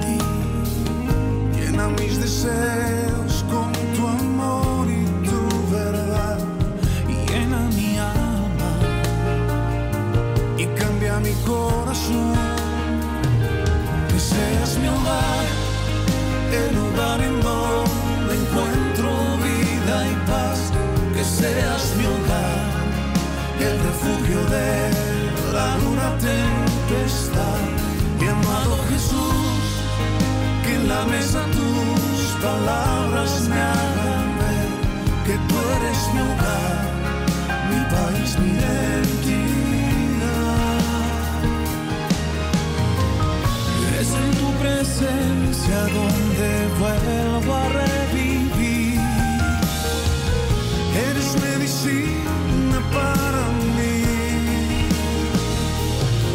ti. 0.00 0.18
Llena 1.60 1.88
la 30.98 31.04
mesa 31.04 31.44
tus 31.56 32.22
palabras 32.42 33.30
me 33.48 33.60
hagan 33.72 34.26
ver 34.40 34.70
que 35.26 35.34
tú 35.48 35.54
eres 35.76 36.00
mi 36.14 36.20
hogar, 36.28 36.84
mi 37.70 37.80
país, 37.94 38.30
mi 38.40 38.50
identidad. 38.58 38.88
Es 44.00 44.08
en 44.22 44.30
tu 44.40 44.48
presencia 44.62 45.78
donde 45.98 46.48
vuelvo 46.82 47.52
a 47.54 47.66
revivir. 47.82 49.00
Eres 51.08 51.28
medicina 51.46 52.78
para 52.96 53.42
mí. 53.76 53.96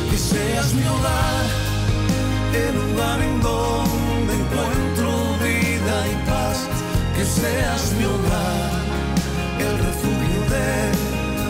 Que 0.10 0.18
seas 0.18 0.68
mi 0.74 0.86
hogar, 0.94 1.44
el 2.64 2.72
lugar 2.82 3.20
en 3.28 3.33
Que 7.24 7.30
seas 7.30 7.84
mi 7.98 8.04
hogar, 8.04 8.72
el 9.58 9.78
refugio 9.80 10.42
de 10.56 10.72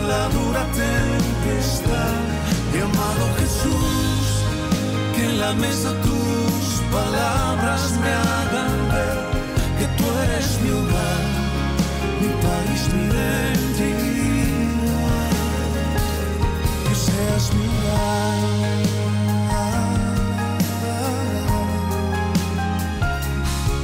la 0.06 0.28
dura 0.28 0.62
tempestad. 0.70 2.14
Mi 2.72 2.78
amado 2.78 3.24
Jesús, 3.40 4.22
que 5.16 5.22
en 5.24 5.40
la 5.40 5.52
mesa 5.54 5.90
tus 6.02 6.80
palabras 6.92 7.90
me 8.02 8.08
hagan 8.08 8.76
ver 8.94 9.18
que 9.78 9.86
tú 9.98 10.04
eres 10.22 10.48
mi 10.62 10.70
hogar, 10.70 11.22
mi 12.20 12.30
país, 12.46 12.82
mi 12.94 13.02
identidad. 13.10 14.14
Que 16.86 16.94
seas 16.94 17.44
mi 17.52 17.66
hogar, 17.74 18.38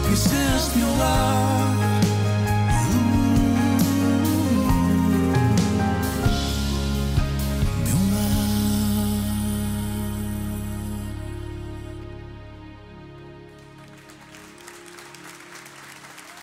que 0.09 0.15
seas 0.17 0.65
mi 0.77 0.83
hogar. 0.85 1.50